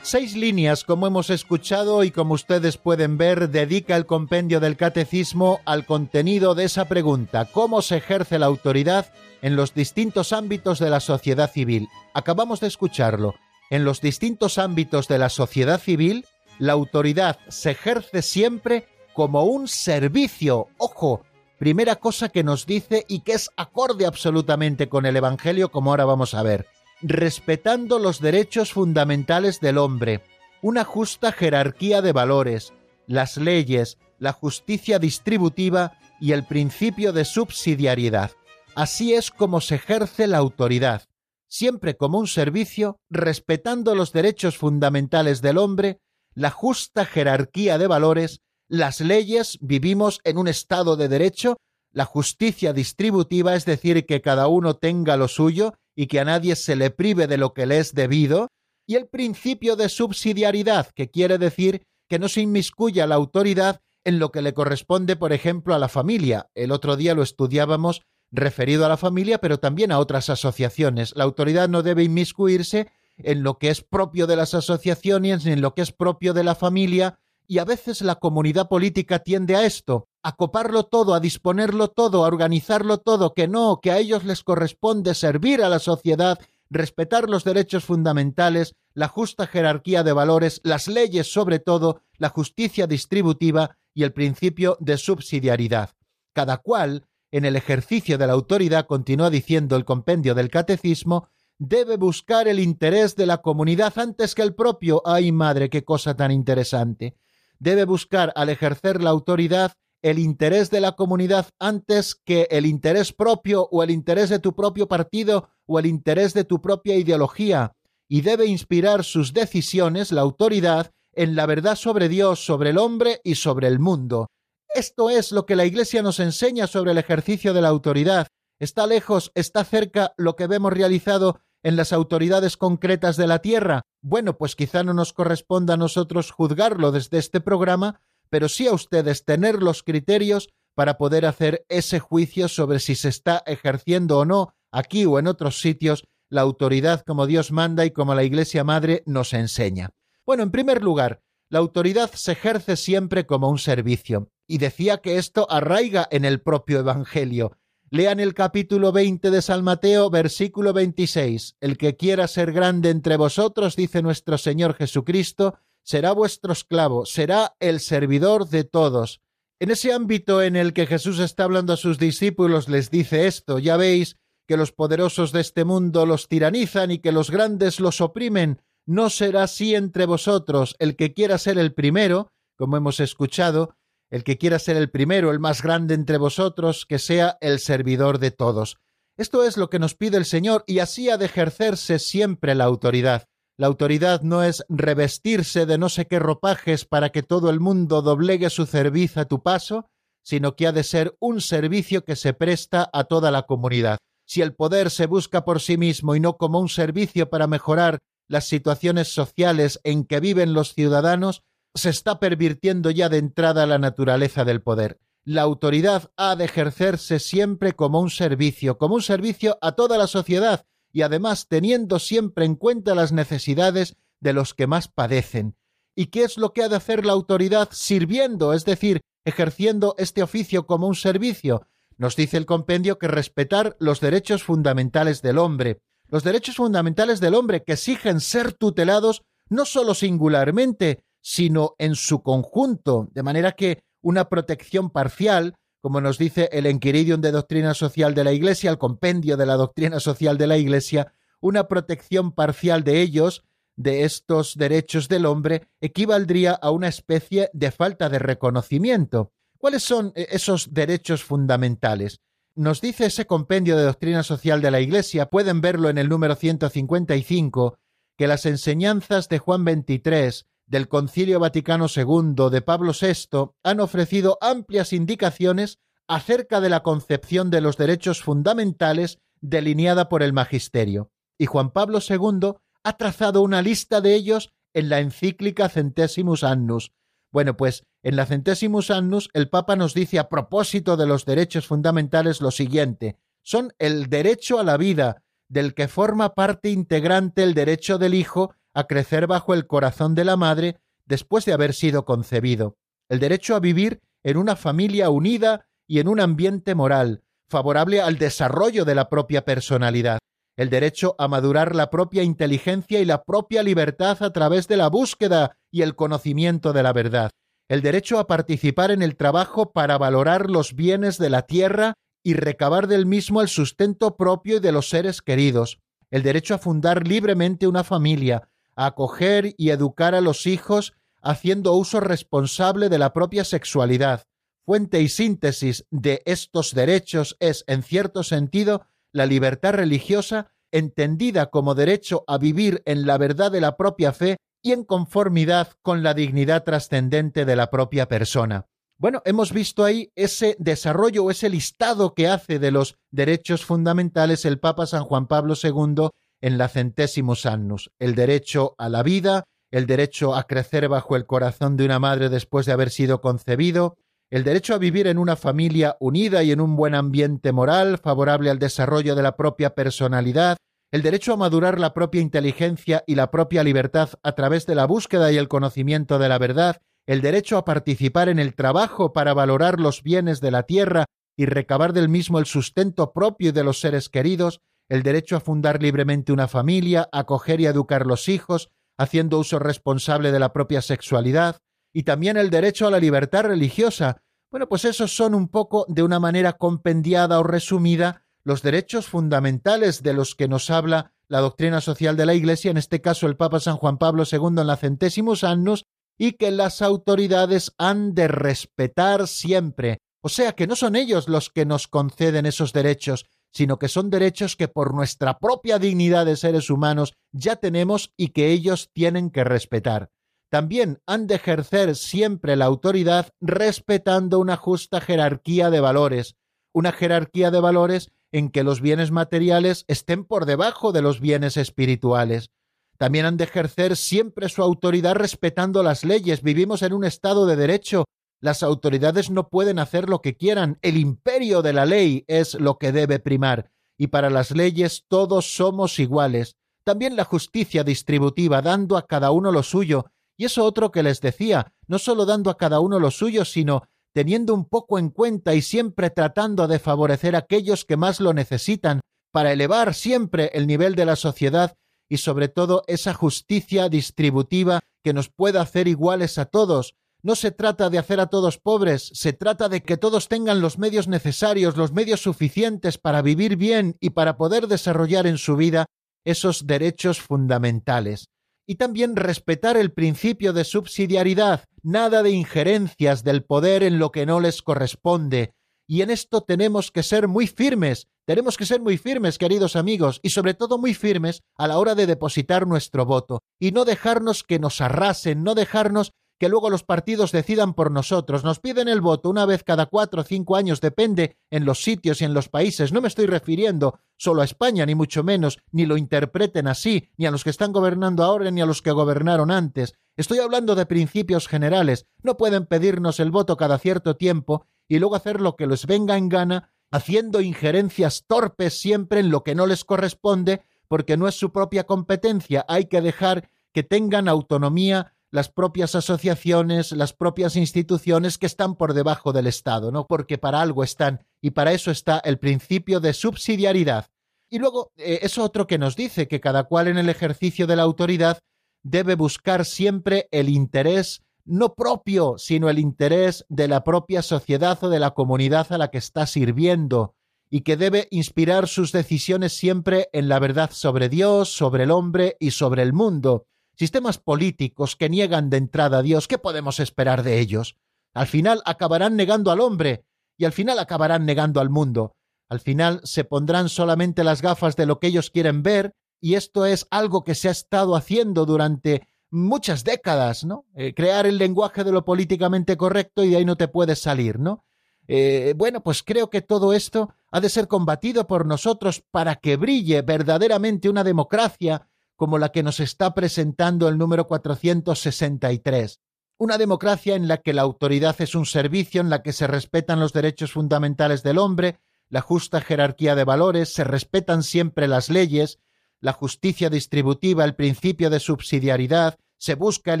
[0.04, 5.60] Seis líneas, como hemos escuchado y como ustedes pueden ver, dedica el compendio del catecismo
[5.64, 9.06] al contenido de esa pregunta, ¿cómo se ejerce la autoridad
[9.40, 11.88] en los distintos ámbitos de la sociedad civil?
[12.12, 13.36] Acabamos de escucharlo.
[13.70, 16.26] en los distintos ámbitos de la sociedad civil,
[16.62, 20.68] la autoridad se ejerce siempre como un servicio.
[20.78, 21.24] Ojo,
[21.58, 26.04] primera cosa que nos dice y que es acorde absolutamente con el Evangelio, como ahora
[26.04, 26.68] vamos a ver,
[27.00, 30.22] respetando los derechos fundamentales del hombre,
[30.62, 32.72] una justa jerarquía de valores,
[33.08, 38.30] las leyes, la justicia distributiva y el principio de subsidiariedad.
[38.76, 41.08] Así es como se ejerce la autoridad,
[41.48, 45.98] siempre como un servicio, respetando los derechos fundamentales del hombre,
[46.34, 51.56] la justa jerarquía de valores, las leyes, vivimos en un estado de derecho,
[51.92, 56.56] la justicia distributiva, es decir, que cada uno tenga lo suyo y que a nadie
[56.56, 58.48] se le prive de lo que le es debido,
[58.86, 64.18] y el principio de subsidiariedad, que quiere decir que no se inmiscuya la autoridad en
[64.18, 66.50] lo que le corresponde, por ejemplo, a la familia.
[66.54, 68.02] El otro día lo estudiábamos
[68.32, 71.14] referido a la familia, pero también a otras asociaciones.
[71.14, 75.74] La autoridad no debe inmiscuirse en lo que es propio de las asociaciones en lo
[75.74, 80.08] que es propio de la familia, y a veces la comunidad política tiende a esto,
[80.22, 84.42] a coparlo todo, a disponerlo todo, a organizarlo todo, que no, que a ellos les
[84.42, 86.38] corresponde servir a la sociedad,
[86.70, 92.86] respetar los derechos fundamentales, la justa jerarquía de valores, las leyes sobre todo, la justicia
[92.86, 95.90] distributiva y el principio de subsidiariedad.
[96.32, 101.28] Cada cual en el ejercicio de la autoridad, continúa diciendo el compendio del catecismo,
[101.58, 105.02] debe buscar el interés de la comunidad antes que el propio.
[105.04, 107.16] ¡Ay, madre, qué cosa tan interesante!
[107.58, 109.72] Debe buscar al ejercer la autoridad
[110.02, 114.54] el interés de la comunidad antes que el interés propio o el interés de tu
[114.54, 117.76] propio partido o el interés de tu propia ideología,
[118.08, 123.20] y debe inspirar sus decisiones, la autoridad, en la verdad sobre Dios, sobre el hombre
[123.22, 124.26] y sobre el mundo.
[124.74, 128.26] Esto es lo que la Iglesia nos enseña sobre el ejercicio de la autoridad.
[128.62, 133.82] ¿Está lejos, está cerca lo que vemos realizado en las autoridades concretas de la tierra?
[134.02, 138.00] Bueno, pues quizá no nos corresponda a nosotros juzgarlo desde este programa,
[138.30, 143.08] pero sí a ustedes tener los criterios para poder hacer ese juicio sobre si se
[143.08, 147.90] está ejerciendo o no, aquí o en otros sitios, la autoridad como Dios manda y
[147.90, 149.90] como la Iglesia Madre nos enseña.
[150.24, 155.18] Bueno, en primer lugar, la autoridad se ejerce siempre como un servicio y decía que
[155.18, 157.56] esto arraiga en el propio Evangelio.
[157.94, 161.58] Lean el capítulo 20 de San Mateo, versículo 26.
[161.60, 167.54] El que quiera ser grande entre vosotros, dice nuestro Señor Jesucristo, será vuestro esclavo, será
[167.60, 169.20] el servidor de todos.
[169.60, 173.58] En ese ámbito en el que Jesús está hablando a sus discípulos, les dice esto,
[173.58, 174.16] ya veis
[174.48, 178.62] que los poderosos de este mundo los tiranizan y que los grandes los oprimen.
[178.86, 180.76] No será así entre vosotros.
[180.78, 183.76] El que quiera ser el primero, como hemos escuchado,
[184.12, 188.18] el que quiera ser el primero, el más grande entre vosotros, que sea el servidor
[188.18, 188.76] de todos.
[189.16, 192.64] Esto es lo que nos pide el Señor y así ha de ejercerse siempre la
[192.64, 193.24] autoridad.
[193.56, 198.02] La autoridad no es revestirse de no sé qué ropajes para que todo el mundo
[198.02, 199.88] doblegue su cerviz a tu paso,
[200.22, 203.96] sino que ha de ser un servicio que se presta a toda la comunidad.
[204.26, 207.98] Si el poder se busca por sí mismo y no como un servicio para mejorar
[208.28, 211.42] las situaciones sociales en que viven los ciudadanos,
[211.74, 215.00] se está pervirtiendo ya de entrada la naturaleza del poder.
[215.24, 220.06] La autoridad ha de ejercerse siempre como un servicio, como un servicio a toda la
[220.06, 225.56] sociedad y además teniendo siempre en cuenta las necesidades de los que más padecen.
[225.94, 230.22] ¿Y qué es lo que ha de hacer la autoridad sirviendo, es decir, ejerciendo este
[230.22, 231.66] oficio como un servicio?
[231.96, 237.34] Nos dice el compendio que respetar los derechos fundamentales del hombre, los derechos fundamentales del
[237.34, 243.84] hombre que exigen ser tutelados no sólo singularmente, sino en su conjunto, de manera que
[244.02, 248.78] una protección parcial, como nos dice el Enquiridium de Doctrina Social de la Iglesia, el
[248.78, 253.44] compendio de la Doctrina Social de la Iglesia, una protección parcial de ellos,
[253.76, 259.32] de estos derechos del hombre, equivaldría a una especie de falta de reconocimiento.
[259.58, 262.20] ¿Cuáles son eh, esos derechos fundamentales?
[262.54, 266.34] Nos dice ese compendio de doctrina social de la Iglesia, pueden verlo en el número
[266.34, 267.78] 155,
[268.18, 274.38] que las enseñanzas de Juan 23 del Concilio Vaticano II de Pablo VI han ofrecido
[274.40, 281.44] amplias indicaciones acerca de la concepción de los derechos fundamentales delineada por el Magisterio, y
[281.44, 282.54] Juan Pablo II
[282.84, 286.92] ha trazado una lista de ellos en la encíclica Centesimus Annus.
[287.30, 291.66] Bueno, pues en la Centesimus Annus el Papa nos dice a propósito de los derechos
[291.66, 297.52] fundamentales lo siguiente: son el derecho a la vida, del que forma parte integrante el
[297.52, 302.04] derecho del Hijo a crecer bajo el corazón de la madre después de haber sido
[302.04, 302.76] concebido,
[303.08, 308.18] el derecho a vivir en una familia unida y en un ambiente moral, favorable al
[308.18, 310.18] desarrollo de la propia personalidad,
[310.56, 314.88] el derecho a madurar la propia inteligencia y la propia libertad a través de la
[314.88, 317.30] búsqueda y el conocimiento de la verdad,
[317.68, 322.34] el derecho a participar en el trabajo para valorar los bienes de la tierra y
[322.34, 325.78] recabar del mismo el sustento propio y de los seres queridos,
[326.10, 332.00] el derecho a fundar libremente una familia, acoger y educar a los hijos haciendo uso
[332.00, 334.22] responsable de la propia sexualidad.
[334.64, 341.74] Fuente y síntesis de estos derechos es, en cierto sentido, la libertad religiosa entendida como
[341.74, 346.14] derecho a vivir en la verdad de la propia fe y en conformidad con la
[346.14, 348.66] dignidad trascendente de la propia persona.
[348.96, 354.44] Bueno, hemos visto ahí ese desarrollo o ese listado que hace de los derechos fundamentales
[354.44, 356.08] el Papa San Juan Pablo II
[356.42, 361.24] en la Centésimos Annus, el derecho a la vida, el derecho a crecer bajo el
[361.24, 363.96] corazón de una madre después de haber sido concebido,
[364.30, 368.50] el derecho a vivir en una familia unida y en un buen ambiente moral, favorable
[368.50, 370.56] al desarrollo de la propia personalidad,
[370.90, 374.86] el derecho a madurar la propia inteligencia y la propia libertad a través de la
[374.86, 376.76] búsqueda y el conocimiento de la verdad,
[377.06, 381.46] el derecho a participar en el trabajo para valorar los bienes de la tierra y
[381.46, 385.82] recabar del mismo el sustento propio y de los seres queridos, el derecho a fundar
[385.82, 391.60] libremente una familia, acoger y educar los hijos, haciendo uso responsable de la propia sexualidad,
[391.92, 394.22] y también el derecho a la libertad religiosa.
[394.50, 400.02] Bueno, pues esos son un poco, de una manera compendiada o resumida, los derechos fundamentales
[400.02, 403.36] de los que nos habla la doctrina social de la Iglesia, en este caso el
[403.36, 405.86] Papa San Juan Pablo II en la Centésimos Annus,
[406.18, 409.98] y que las autoridades han de respetar siempre.
[410.20, 414.10] O sea que no son ellos los que nos conceden esos derechos, sino que son
[414.10, 419.30] derechos que por nuestra propia dignidad de seres humanos ya tenemos y que ellos tienen
[419.30, 420.10] que respetar
[420.52, 426.36] también han de ejercer siempre la autoridad respetando una justa jerarquía de valores,
[426.74, 431.56] una jerarquía de valores en que los bienes materiales estén por debajo de los bienes
[431.56, 432.50] espirituales.
[432.98, 436.42] También han de ejercer siempre su autoridad respetando las leyes.
[436.42, 438.04] Vivimos en un estado de derecho.
[438.42, 440.78] Las autoridades no pueden hacer lo que quieran.
[440.82, 443.70] El imperio de la ley es lo que debe primar.
[443.96, 446.56] Y para las leyes todos somos iguales.
[446.84, 451.20] También la justicia distributiva, dando a cada uno lo suyo, y eso otro que les
[451.20, 455.54] decía, no solo dando a cada uno lo suyo, sino teniendo un poco en cuenta
[455.54, 460.66] y siempre tratando de favorecer a aquellos que más lo necesitan, para elevar siempre el
[460.66, 461.76] nivel de la sociedad
[462.08, 466.96] y sobre todo esa justicia distributiva que nos pueda hacer iguales a todos.
[467.24, 470.78] No se trata de hacer a todos pobres, se trata de que todos tengan los
[470.78, 475.86] medios necesarios, los medios suficientes para vivir bien y para poder desarrollar en su vida
[476.24, 478.26] esos derechos fundamentales
[478.66, 484.26] y también respetar el principio de subsidiariedad, nada de injerencias del poder en lo que
[484.26, 485.52] no les corresponde.
[485.88, 490.20] Y en esto tenemos que ser muy firmes, tenemos que ser muy firmes, queridos amigos,
[490.22, 494.44] y sobre todo muy firmes a la hora de depositar nuestro voto, y no dejarnos
[494.44, 496.12] que nos arrasen, no dejarnos
[496.42, 498.42] que luego los partidos decidan por nosotros.
[498.42, 502.20] Nos piden el voto una vez cada cuatro o cinco años, depende en los sitios
[502.20, 502.92] y en los países.
[502.92, 507.26] No me estoy refiriendo solo a España, ni mucho menos, ni lo interpreten así, ni
[507.26, 509.94] a los que están gobernando ahora, ni a los que gobernaron antes.
[510.16, 512.08] Estoy hablando de principios generales.
[512.24, 516.16] No pueden pedirnos el voto cada cierto tiempo y luego hacer lo que les venga
[516.16, 521.36] en gana, haciendo injerencias torpes siempre en lo que no les corresponde, porque no es
[521.36, 522.64] su propia competencia.
[522.66, 528.92] Hay que dejar que tengan autonomía las propias asociaciones, las propias instituciones que están por
[528.92, 530.06] debajo del Estado, ¿no?
[530.06, 534.06] Porque para algo están y para eso está el principio de subsidiariedad.
[534.50, 537.76] Y luego, eh, es otro que nos dice que cada cual en el ejercicio de
[537.76, 538.40] la autoridad
[538.82, 544.90] debe buscar siempre el interés no propio, sino el interés de la propia sociedad o
[544.90, 547.14] de la comunidad a la que está sirviendo,
[547.50, 552.36] y que debe inspirar sus decisiones siempre en la verdad sobre Dios, sobre el hombre
[552.38, 553.46] y sobre el mundo,
[553.76, 557.76] sistemas políticos que niegan de entrada a Dios, ¿qué podemos esperar de ellos?
[558.14, 560.04] Al final acabarán negando al hombre
[560.36, 562.16] y al final acabarán negando al mundo.
[562.48, 566.66] Al final se pondrán solamente las gafas de lo que ellos quieren ver y esto
[566.66, 570.66] es algo que se ha estado haciendo durante muchas décadas, ¿no?
[570.74, 574.38] Eh, crear el lenguaje de lo políticamente correcto y de ahí no te puedes salir,
[574.38, 574.64] ¿no?
[575.08, 579.56] Eh, bueno, pues creo que todo esto ha de ser combatido por nosotros para que
[579.56, 581.88] brille verdaderamente una democracia
[582.22, 585.98] como la que nos está presentando el número 463.
[586.38, 589.98] Una democracia en la que la autoridad es un servicio, en la que se respetan
[589.98, 595.58] los derechos fundamentales del hombre, la justa jerarquía de valores, se respetan siempre las leyes,
[595.98, 600.00] la justicia distributiva, el principio de subsidiariedad, se busca el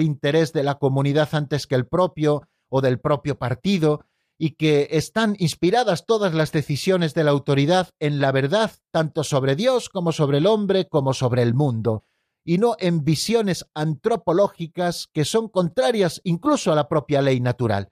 [0.00, 4.04] interés de la comunidad antes que el propio o del propio partido,
[4.38, 9.56] y que están inspiradas todas las decisiones de la autoridad en la verdad, tanto sobre
[9.56, 12.04] Dios como sobre el hombre, como sobre el mundo,
[12.44, 17.90] y no en visiones antropológicas que son contrarias incluso a la propia ley natural.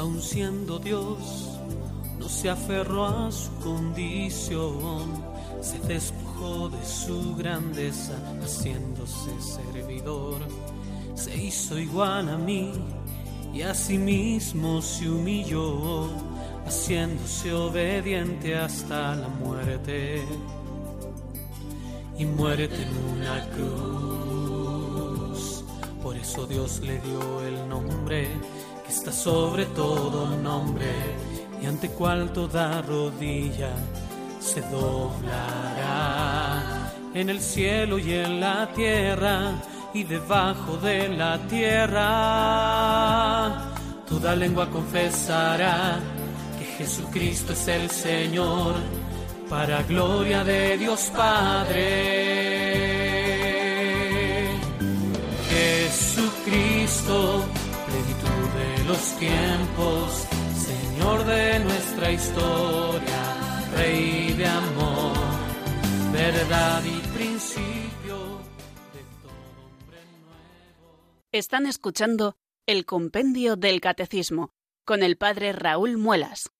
[0.00, 1.58] aun siendo Dios,
[2.18, 5.22] no se aferró a su condición,
[5.60, 10.40] se despojó de su grandeza, haciéndose servidor,
[11.14, 12.72] se hizo igual a mí
[13.52, 16.08] y a sí mismo se humilló,
[16.66, 20.22] haciéndose obediente hasta la muerte
[22.18, 24.44] y muerte en una cruz.
[26.02, 28.28] Por eso Dios le dio el nombre
[28.90, 30.90] está sobre todo nombre
[31.62, 33.72] y ante cual toda rodilla
[34.40, 36.12] se doblará
[37.14, 39.52] en el cielo y en la tierra
[39.94, 42.06] y debajo de la tierra.
[44.08, 46.00] Toda lengua confesará
[46.58, 48.74] que Jesucristo es el Señor
[49.48, 52.16] para gloria de Dios Padre.
[55.48, 57.44] Jesucristo
[58.90, 60.26] los tiempos,
[60.56, 63.29] Señor de nuestra historia,
[63.76, 65.16] Rey de amor,
[66.12, 68.16] verdad y principio
[68.92, 69.32] de todo
[69.64, 70.98] hombre nuevo.
[71.32, 74.52] Están escuchando el Compendio del Catecismo
[74.84, 76.50] con el Padre Raúl Muelas.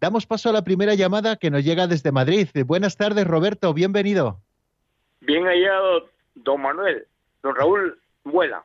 [0.00, 2.46] Damos paso a la primera llamada que nos llega desde Madrid.
[2.64, 4.38] Buenas tardes, Roberto, bienvenido.
[5.22, 7.04] Bien hallado, don Manuel.
[7.42, 8.64] Don Raúl Vuela.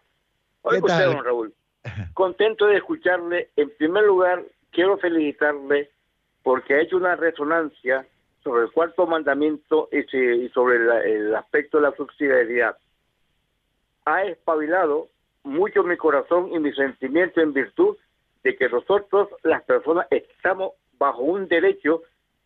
[0.61, 1.55] Oiga usted, don Raúl.
[2.13, 3.49] Contento de escucharle.
[3.55, 4.43] En primer lugar,
[4.75, 5.89] quiero felicitarle
[6.43, 8.05] porque ha hecho una resonancia
[8.43, 12.77] sobre el cuarto mandamiento y, sobre el aspecto de la subsidiariedad.
[14.05, 15.07] Ha espabilado
[15.43, 17.97] mucho mi corazón y mi sentimiento en virtud
[18.43, 22.03] de que nosotros, las personas, estamos bajo un derecho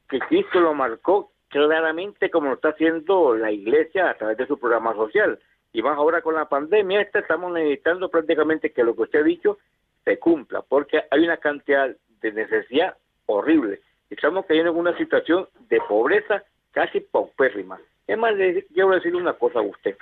[0.08, 4.58] que Cristo lo marcó claramente como lo está haciendo la Iglesia a través de su
[4.58, 5.40] programa social.
[5.74, 9.24] Y más ahora con la pandemia, esta estamos necesitando prácticamente que lo que usted ha
[9.24, 9.58] dicho
[10.06, 12.96] se cumpla, porque hay una cantidad de necesidad
[13.26, 13.82] horrible.
[14.10, 17.80] Estamos cayendo en una situación de pobreza casi paupérrima.
[18.08, 18.34] Es más,
[18.74, 19.96] quiero decirle una cosa a usted.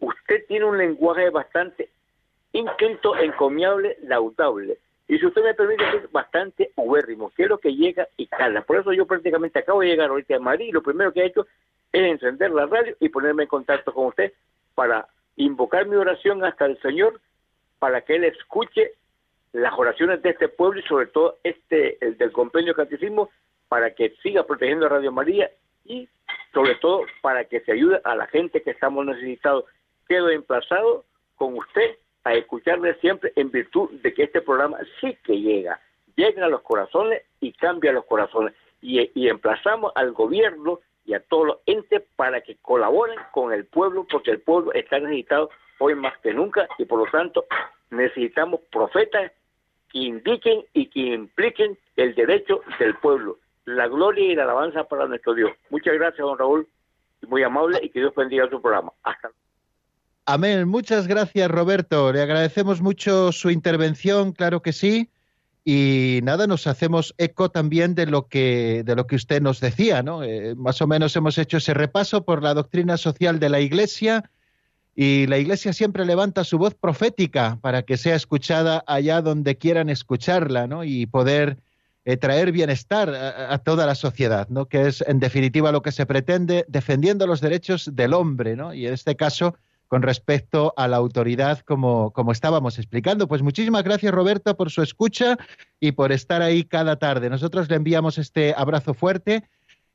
[0.00, 1.90] Usted tiene un lenguaje bastante
[2.52, 4.78] inquieto, encomiable, laudable.
[5.06, 8.62] Y si usted me permite, es bastante ubérrimo, que es lo que llega y cala.
[8.62, 11.26] Por eso yo prácticamente acabo de llegar ahorita a Madrid y lo primero que he
[11.26, 11.46] hecho
[11.92, 14.32] es encender la radio y ponerme en contacto con usted
[14.74, 17.20] para invocar mi oración hasta el Señor,
[17.78, 18.92] para que Él escuche
[19.54, 23.30] las oraciones de este pueblo y sobre todo este, el del compendio catecismo,
[23.68, 25.48] para que siga protegiendo a Radio María
[25.84, 26.08] y
[26.52, 29.64] sobre todo para que se ayude a la gente que estamos necesitados.
[30.08, 31.04] Quedo emplazado
[31.36, 35.80] con usted a escucharle siempre en virtud de que este programa sí que llega,
[36.16, 38.54] llega a los corazones y cambia los corazones.
[38.82, 44.06] Y emplazamos al gobierno y a todos los entes para que colaboren con el pueblo,
[44.10, 45.48] porque el pueblo está necesitado
[45.78, 47.46] hoy más que nunca y por lo tanto
[47.90, 49.32] necesitamos profetas
[49.94, 55.06] que indiquen y que impliquen el derecho del pueblo, la gloria y la alabanza para
[55.06, 55.52] nuestro Dios.
[55.70, 56.66] Muchas gracias, don Raúl,
[57.28, 58.92] muy amable y que Dios bendiga su programa.
[59.04, 59.30] Hasta
[60.26, 60.66] Amén.
[60.66, 62.12] Muchas gracias, Roberto.
[62.12, 65.10] Le agradecemos mucho su intervención, claro que sí.
[65.64, 70.02] Y nada, nos hacemos eco también de lo que, de lo que usted nos decía,
[70.02, 70.24] ¿no?
[70.24, 74.30] Eh, más o menos hemos hecho ese repaso por la doctrina social de la Iglesia
[74.94, 79.88] y la Iglesia siempre levanta su voz profética para que sea escuchada allá donde quieran
[79.88, 80.84] escucharla, ¿no?
[80.84, 81.58] Y poder
[82.04, 84.66] eh, traer bienestar a, toda la sociedad, ¿no?
[84.66, 88.72] Que es en definitiva lo que se pretende defendiendo los derechos del hombre, ¿no?
[88.72, 89.56] Y en este caso
[89.88, 93.28] con respecto a la autoridad, como, como estábamos explicando.
[93.28, 95.36] Pues muchísimas gracias, Roberto, por su escucha
[95.78, 97.30] y por estar ahí cada tarde.
[97.30, 99.44] Nosotros le enviamos este abrazo fuerte.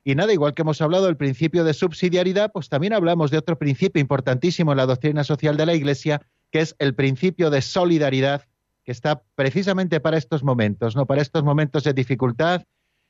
[0.04, 3.58] Y nada, igual que hemos hablado del principio de subsidiariedad, pues también hablamos de otro
[3.58, 6.22] principio importantísimo en la doctrina social de la Iglesia,
[6.52, 8.46] que es el principio de solidaridad,
[8.84, 11.06] que está precisamente para estos momentos, ¿no?
[11.06, 12.64] Para estos momentos de dificultad,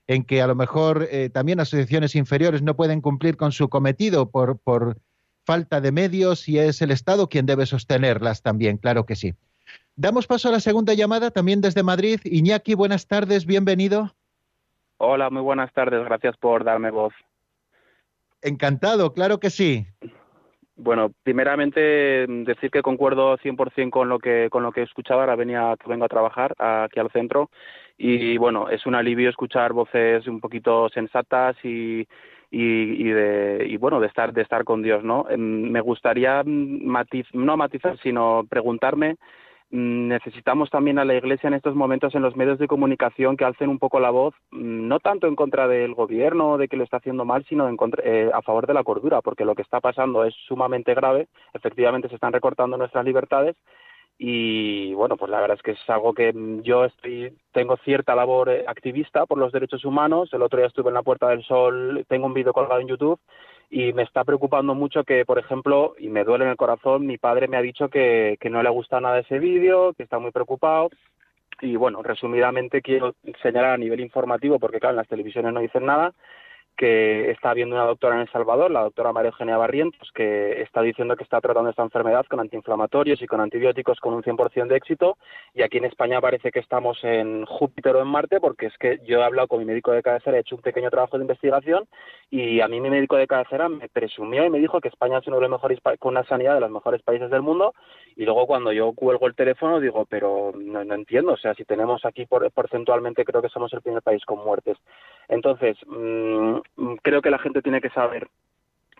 [0.08, 4.32] en que a lo mejor eh, también asociaciones inferiores no pueden cumplir con su cometido
[4.32, 4.98] por, por
[5.46, 9.36] falta de medios y es el Estado quien debe sostenerlas también, claro que sí.
[9.96, 12.20] Damos paso a la segunda llamada, también desde Madrid.
[12.24, 14.16] Iñaki, buenas tardes, bienvenido.
[15.02, 17.14] Hola, muy buenas tardes, gracias por darme voz.
[18.42, 19.86] Encantado, claro que sí.
[20.76, 25.38] Bueno, primeramente decir que concuerdo 100% con lo que con lo que he escuchado, ahora
[25.38, 27.50] venía que vengo a trabajar aquí al centro
[27.98, 32.06] y bueno, es un alivio escuchar voces un poquito sensatas y,
[32.52, 37.26] y, de, y bueno de estar de estar con Dios no em, me gustaría matiz,
[37.34, 39.18] no matizar sino preguntarme mm,
[39.72, 43.70] necesitamos también a la Iglesia en estos momentos en los medios de comunicación que alcen
[43.70, 46.98] un poco la voz, mm, no tanto en contra del gobierno, de que lo está
[46.98, 49.80] haciendo mal, sino en contra, eh, a favor de la cordura, porque lo que está
[49.80, 51.28] pasando es sumamente grave.
[51.54, 53.56] Efectivamente, se están recortando nuestras libertades
[54.18, 58.50] y bueno, pues la verdad es que es algo que yo estoy, tengo cierta labor
[58.50, 60.30] eh, activista por los derechos humanos.
[60.34, 63.20] El otro día estuve en la Puerta del Sol, tengo un vídeo colgado en YouTube
[63.70, 67.18] y me está preocupando mucho que, por ejemplo, y me duele en el corazón, mi
[67.18, 70.32] padre me ha dicho que, que no le gusta nada ese vídeo, que está muy
[70.32, 70.90] preocupado.
[71.62, 75.86] Y bueno, resumidamente quiero señalar a nivel informativo, porque claro, en las televisiones no dicen
[75.86, 76.14] nada,
[76.80, 80.82] que está viendo una doctora en El Salvador, la doctora María Eugenia Barrientos, que está
[80.82, 84.78] diciendo que está tratando esta enfermedad con antiinflamatorios y con antibióticos con un 100% de
[84.78, 85.18] éxito.
[85.54, 89.00] Y aquí en España parece que estamos en Júpiter o en Marte, porque es que
[89.04, 91.86] yo he hablado con mi médico de cabecera, he hecho un pequeño trabajo de investigación
[92.30, 95.28] y a mí mi médico de cabecera me presumió y me dijo que España es
[95.28, 97.74] uno de los mejores, con una sanidad de los mejores países del mundo.
[98.16, 101.66] Y luego cuando yo cuelgo el teléfono digo, pero no, no entiendo, o sea, si
[101.66, 104.78] tenemos aquí por, porcentualmente creo que somos el primer país con muertes.
[105.28, 106.58] Entonces, mmm,
[107.02, 108.28] creo que la gente tiene que saber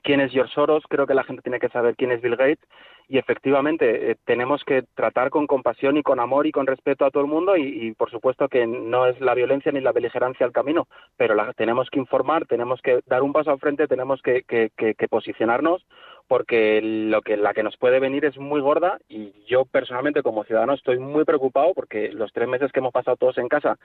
[0.02, 2.66] quién es George Soros, creo que la gente tiene que saber quién es Bill Gates
[3.08, 7.12] y efectivamente eh, tenemos que tratar con compasión y con amor y con respeto a
[7.12, 10.52] todo el mundo y, por supuesto que no es la violencia ni la beligerancia el
[10.52, 14.44] camino, pero la, tenemos que informar, tenemos que dar un paso al frente, tenemos que,
[14.44, 15.86] que, que, que posicionarnos
[16.28, 20.44] porque lo que la que nos puede venir es muy gorda y yo personalmente como
[20.44, 23.80] ciudadano estoy muy preocupado porque los tres meses que hemos pasado todos en casa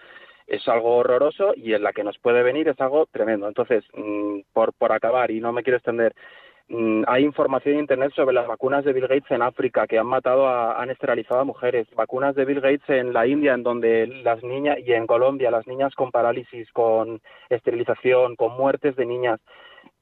[0.47, 3.49] es algo horroroso y en la que nos puede venir es algo tremendo.
[3.49, 6.15] Entonces, mm, por, por acabar, y no me quiero extender,
[6.69, 10.07] mm, hay información en Internet sobre las vacunas de Bill Gates en África que han
[10.07, 14.07] matado, a, han esterilizado a mujeres, vacunas de Bill Gates en la India en donde
[14.07, 19.41] las niñas, y en Colombia, las niñas con parálisis, con esterilización, con muertes de niñas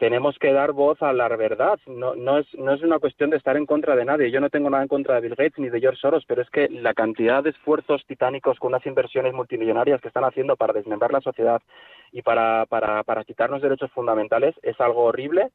[0.03, 1.79] tenemos que dar voz a la verdad.
[1.87, 4.33] No, no, es, no es una cuestión de estar en contra de nadie.
[4.33, 6.51] Yo no tengo nada en contra de Bill Gates ni de George Soros, pero es
[6.51, 11.13] que la cantidad de esfuerzos titánicos con unas inversiones multimillonarias que están haciendo para desmembrar
[11.13, 11.63] la sociedad
[12.11, 15.53] y para, para, para quitarnos derechos fundamentales es algo horrible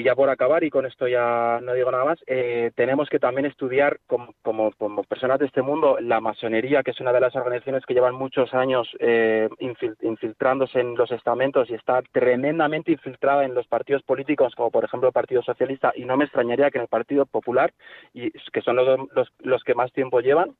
[0.00, 3.18] y ya por acabar, y con esto ya no digo nada más, eh, tenemos que
[3.18, 7.36] también estudiar como, como, personas de este mundo la masonería, que es una de las
[7.36, 13.54] organizaciones que llevan muchos años eh, infiltrándose en los estamentos y está tremendamente infiltrada en
[13.54, 16.82] los partidos políticos, como por ejemplo el Partido Socialista, y no me extrañaría que en
[16.82, 17.70] el Partido Popular,
[18.14, 20.56] y que son los, los, los que más tiempo llevan,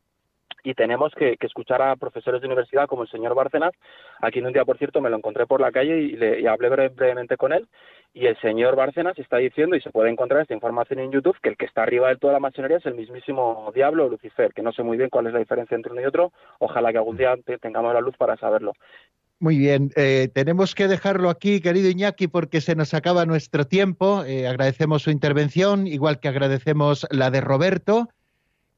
[0.63, 3.73] y tenemos que, escuchar a profesores de universidad como el señor Bárcenas,
[4.21, 6.69] a quien un día, por cierto, me lo encontré por la calle y, le, hablé
[6.69, 7.67] brevemente con él,
[8.13, 11.51] y el señor Bárcenas está diciendo, y se puede encontrar esta información en YouTube, que
[11.51, 14.73] el que está arriba de toda la masonería es el mismísimo diablo Lucifer, que no
[14.73, 17.35] sé muy bien cuál es la diferencia entre uno y otro, ojalá que algún día
[17.61, 18.73] tengamos la luz para saberlo.
[19.43, 24.23] Muy bien, eh, tenemos que dejarlo aquí, querido Iñaki, porque se nos acaba nuestro tiempo.
[24.27, 28.11] Eh, agradecemos su intervención, igual que agradecemos la de Roberto.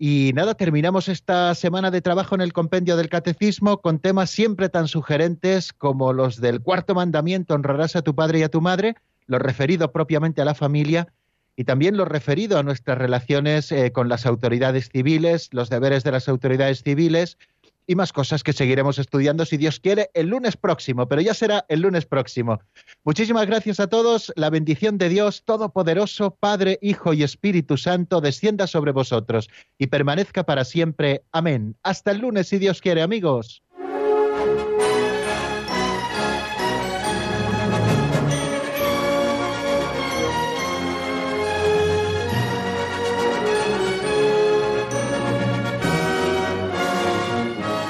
[0.04, 4.68] Y nada, terminamos esta semana de trabajo en el compendio del catecismo con temas siempre
[4.68, 8.96] tan sugerentes como los del cuarto mandamiento, honrarás a tu padre y a tu madre,
[9.28, 11.06] lo referido propiamente a la familia
[11.54, 16.10] y también lo referido a nuestras relaciones eh, con las autoridades civiles, los deberes de
[16.10, 17.38] las autoridades civiles
[17.86, 21.64] y más cosas que seguiremos estudiando, si Dios quiere, el lunes próximo, pero ya será
[21.68, 22.60] el lunes próximo.
[23.04, 24.32] Muchísimas gracias a todos.
[24.36, 30.44] La bendición de Dios Todopoderoso, Padre, Hijo y Espíritu Santo, descienda sobre vosotros y permanezca
[30.44, 31.24] para siempre.
[31.32, 31.76] Amén.
[31.82, 33.62] Hasta el lunes, si Dios quiere, amigos.